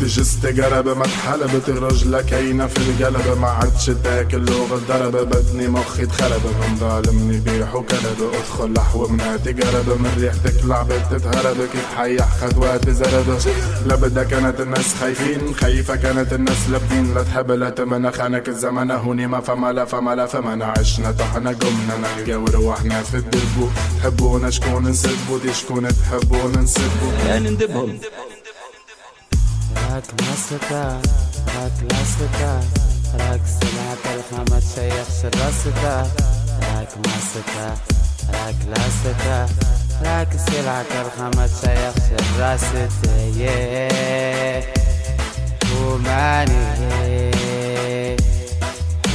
تجس 0.01 0.41
تقرب 0.41 0.89
ما 0.89 1.05
تحلبت 1.05 1.69
الرجلة 1.69 2.23
كاينة 2.23 2.67
في 2.67 2.79
القلب. 2.79 3.39
ما 3.41 3.49
عادش 3.49 3.87
تاكل 4.05 4.45
لغة 4.45 4.81
ضرب 4.89 5.17
بدني 5.17 5.69
مخي 5.69 6.07
تخرب 6.07 6.41
من 6.45 6.77
ظالمني 6.77 7.39
بيح 7.39 7.75
وكلب 7.75 8.31
ادخل 8.35 8.73
لحو 8.73 9.09
مناتي 9.09 9.53
قرب. 9.53 9.89
من 9.89 10.11
ريحتك 10.21 10.65
لعبت 10.65 11.03
تتهرب 11.11 11.57
كيف 11.57 11.87
حيح 11.97 12.29
خطوات 12.41 12.91
زرب. 12.91 13.39
لبدا 13.87 14.23
كانت 14.23 14.61
الناس 14.61 14.95
خايفين 15.01 15.55
خايفة 15.55 15.97
كانت 15.97 16.33
الناس 16.33 16.69
لابدين. 16.71 17.15
لا 17.15 17.23
تحب 17.23 17.51
لا 17.51 17.71
تمنى 17.71 18.13
خانك 18.13 18.49
الزمن. 18.49 18.91
هوني 18.91 19.27
ما 19.27 19.41
فما 19.41 19.73
لا 19.73 19.85
فما 19.85 20.15
لا 20.15 20.27
فما. 20.27 20.65
عشنا 20.65 21.11
طحنا 21.11 21.51
قمنا 21.51 21.97
نلقى 21.97 22.35
وروحنا 22.35 23.03
في 23.03 23.15
الدربو 23.15 23.69
تحبونا 24.01 24.51
شكون 24.51 24.89
نسبو؟ 24.89 25.39
دي 25.39 25.53
شكون 25.53 25.89
تحبونا 25.89 26.61
نسبو؟ 26.61 27.11
لا 27.27 27.39
نندبهم 27.39 27.99
راك 29.97 30.05
مسكة 30.23 31.01
راك 31.57 31.73
لاسكة 31.91 32.61
راك 33.15 33.41
سمعت 33.47 33.99
الخامة 34.17 34.61
تشيخش 34.61 35.25
الراسكة. 35.25 36.03
راك 36.75 36.89
مسكة 36.99 37.75
راك 38.35 38.55
لاسكة. 38.69 39.47
راك 40.05 40.29
سلعك 40.47 40.87
الخامة 41.07 41.47
تشيخش 41.47 42.11
الراسكة 42.21 42.89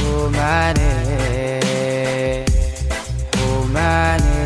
هوماني 0.04 0.92
هوماني 3.38 4.41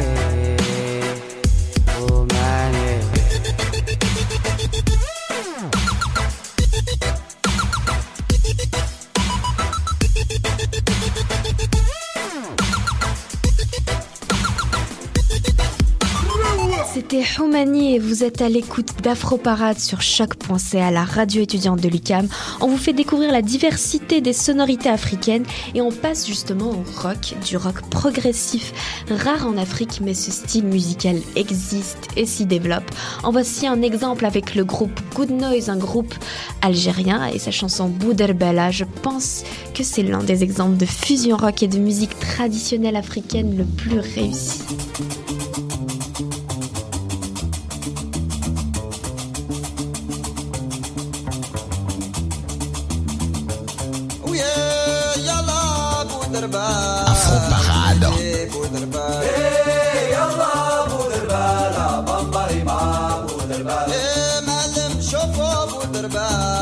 C'était 17.08 17.40
Houmani 17.40 17.94
et 17.94 17.98
vous 18.00 18.24
êtes 18.24 18.42
à 18.42 18.48
l'écoute 18.48 19.00
d'Afro 19.00 19.36
Parade 19.36 19.78
sur 19.78 20.02
choc.ca, 20.02 20.90
la 20.90 21.04
radio 21.04 21.40
étudiante 21.40 21.80
de 21.80 21.88
l'UCAM. 21.88 22.26
On 22.60 22.66
vous 22.66 22.76
fait 22.76 22.92
découvrir 22.92 23.30
la 23.30 23.42
diversité 23.42 24.20
des 24.20 24.32
sonorités 24.32 24.88
africaines 24.88 25.44
et 25.76 25.80
on 25.80 25.92
passe 25.92 26.26
justement 26.26 26.70
au 26.70 27.00
rock, 27.00 27.34
du 27.46 27.56
rock 27.56 27.80
progressif, 27.90 28.72
rare 29.08 29.46
en 29.46 29.56
Afrique, 29.56 30.00
mais 30.02 30.14
ce 30.14 30.32
style 30.32 30.64
musical 30.64 31.20
existe 31.36 32.08
et 32.16 32.26
s'y 32.26 32.44
développe. 32.44 32.90
En 33.22 33.30
voici 33.30 33.68
un 33.68 33.82
exemple 33.82 34.24
avec 34.24 34.56
le 34.56 34.64
groupe 34.64 34.98
Good 35.14 35.30
Noise, 35.30 35.70
un 35.70 35.78
groupe 35.78 36.12
algérien 36.60 37.28
et 37.28 37.38
sa 37.38 37.52
chanson 37.52 37.86
Bouderbella. 37.86 38.72
Je 38.72 38.84
pense 39.02 39.44
que 39.74 39.84
c'est 39.84 40.02
l'un 40.02 40.24
des 40.24 40.42
exemples 40.42 40.76
de 40.76 40.86
fusion 40.86 41.36
rock 41.36 41.62
et 41.62 41.68
de 41.68 41.78
musique 41.78 42.18
traditionnelle 42.18 42.96
africaine 42.96 43.56
le 43.56 43.64
plus 43.64 44.00
réussi. 44.00 44.62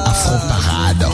Afro 0.07 0.37
Parade. 0.49 1.05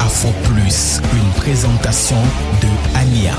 Afro 0.00 0.32
Plus, 0.44 1.00
une 1.14 1.30
présentation 1.40 2.16
de 2.60 2.98
Ania. 2.98 3.34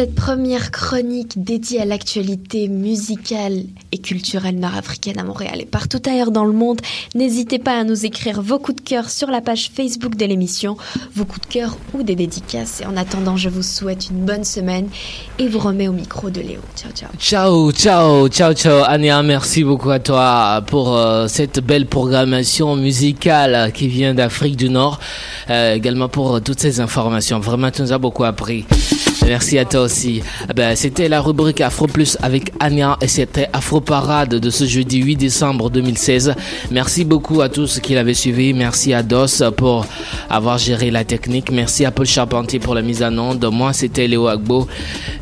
Cette 0.00 0.14
première 0.14 0.70
chronique 0.70 1.44
dédiée 1.44 1.82
à 1.82 1.84
l'actualité 1.84 2.68
musicale 2.68 3.64
et 3.92 3.98
culturelle 3.98 4.58
nord-africaine 4.58 5.18
à 5.18 5.24
Montréal 5.24 5.60
et 5.60 5.66
partout 5.66 6.00
ailleurs 6.06 6.30
dans 6.30 6.46
le 6.46 6.54
monde. 6.54 6.80
N'hésitez 7.14 7.58
pas 7.58 7.78
à 7.78 7.84
nous 7.84 8.06
écrire 8.06 8.40
vos 8.40 8.58
coups 8.58 8.82
de 8.82 8.88
cœur 8.88 9.10
sur 9.10 9.28
la 9.28 9.42
page 9.42 9.70
Facebook 9.74 10.16
de 10.16 10.24
l'émission, 10.24 10.78
vos 11.14 11.26
coups 11.26 11.46
de 11.46 11.52
cœur 11.52 11.76
ou 11.92 12.02
des 12.02 12.14
dédicaces. 12.14 12.80
Et 12.80 12.86
en 12.86 12.96
attendant, 12.96 13.36
je 13.36 13.50
vous 13.50 13.62
souhaite 13.62 14.08
une 14.08 14.24
bonne 14.24 14.44
semaine 14.44 14.88
et 15.38 15.48
vous 15.48 15.58
remets 15.58 15.88
au 15.88 15.92
micro 15.92 16.30
de 16.30 16.40
Léo. 16.40 16.60
Ciao, 16.76 16.92
ciao. 16.92 17.10
Ciao, 17.18 17.70
ciao, 17.72 18.28
ciao, 18.28 18.54
ciao. 18.54 18.84
Ania, 18.86 19.22
merci 19.22 19.64
beaucoup 19.64 19.90
à 19.90 19.98
toi 19.98 20.64
pour 20.66 20.96
euh, 20.96 21.28
cette 21.28 21.60
belle 21.60 21.84
programmation 21.84 22.74
musicale 22.74 23.70
qui 23.74 23.88
vient 23.88 24.14
d'Afrique 24.14 24.56
du 24.56 24.70
Nord. 24.70 24.98
Euh, 25.50 25.74
également 25.74 26.08
pour 26.08 26.40
toutes 26.40 26.60
ces 26.60 26.80
informations. 26.80 27.38
Vraiment, 27.38 27.70
tu 27.70 27.82
nous 27.82 27.92
as 27.92 27.98
beaucoup 27.98 28.24
appris. 28.24 28.64
Merci 29.26 29.58
à 29.58 29.64
toi 29.64 29.82
aussi. 29.82 30.22
Eh 30.48 30.52
ben, 30.54 30.74
c'était 30.74 31.08
la 31.08 31.20
rubrique 31.20 31.60
Afro 31.60 31.86
Plus 31.86 32.16
avec 32.22 32.52
Anya 32.58 32.96
et 33.00 33.08
c'était 33.08 33.48
Afro 33.52 33.80
Parade 33.80 34.36
de 34.36 34.50
ce 34.50 34.64
jeudi 34.64 34.98
8 34.98 35.16
décembre 35.16 35.70
2016. 35.70 36.34
Merci 36.70 37.04
beaucoup 37.04 37.40
à 37.40 37.48
tous 37.48 37.80
qui 37.80 37.94
l'avaient 37.94 38.14
suivi. 38.14 38.52
Merci 38.54 38.92
à 38.94 39.02
DOS 39.02 39.42
pour 39.56 39.86
avoir 40.28 40.58
géré 40.58 40.90
la 40.90 41.04
technique. 41.04 41.50
Merci 41.52 41.84
à 41.84 41.90
Paul 41.90 42.06
Charpentier 42.06 42.58
pour 42.58 42.74
la 42.74 42.82
mise 42.82 43.02
en 43.02 43.16
onde. 43.18 43.44
Moi, 43.52 43.72
c'était 43.72 44.06
Léo 44.06 44.26
Agbo. 44.26 44.66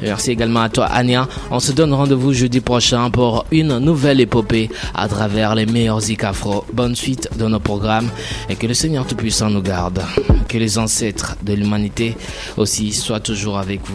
Merci 0.03 0.31
également 0.31 0.61
à 0.63 0.69
toi, 0.69 0.87
Anya. 0.87 1.29
On 1.51 1.61
se 1.61 1.73
donne 1.73 1.93
rendez-vous 1.93 2.33
jeudi 2.33 2.61
prochain 2.61 3.11
pour 3.11 3.45
une 3.51 3.79
nouvelle 3.79 4.21
épopée 4.21 4.71
à 4.95 5.09
travers 5.09 5.55
les 5.55 5.67
meilleurs 5.67 6.01
zik 6.01 6.25
afro. 6.25 6.65
Bonne 6.73 6.95
suite 6.95 7.29
de 7.39 7.47
nos 7.47 7.61
programmes 7.61 8.09
et 8.49 8.55
que 8.57 8.67
le 8.67 8.75
Seigneur 8.75 9.07
Tout-Puissant 9.07 9.51
nous 9.51 9.63
garde. 9.63 10.03
Que 10.49 10.57
les 10.57 10.79
ancêtres 10.79 11.37
de 11.43 11.53
l'humanité 11.53 12.17
aussi 12.57 12.93
soient 12.93 13.21
toujours 13.21 13.59
avec 13.59 13.81
vous 13.85 13.88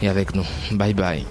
et 0.00 0.08
avec 0.08 0.34
nous. 0.34 0.46
Bye 0.72 0.94
bye. 0.94 1.24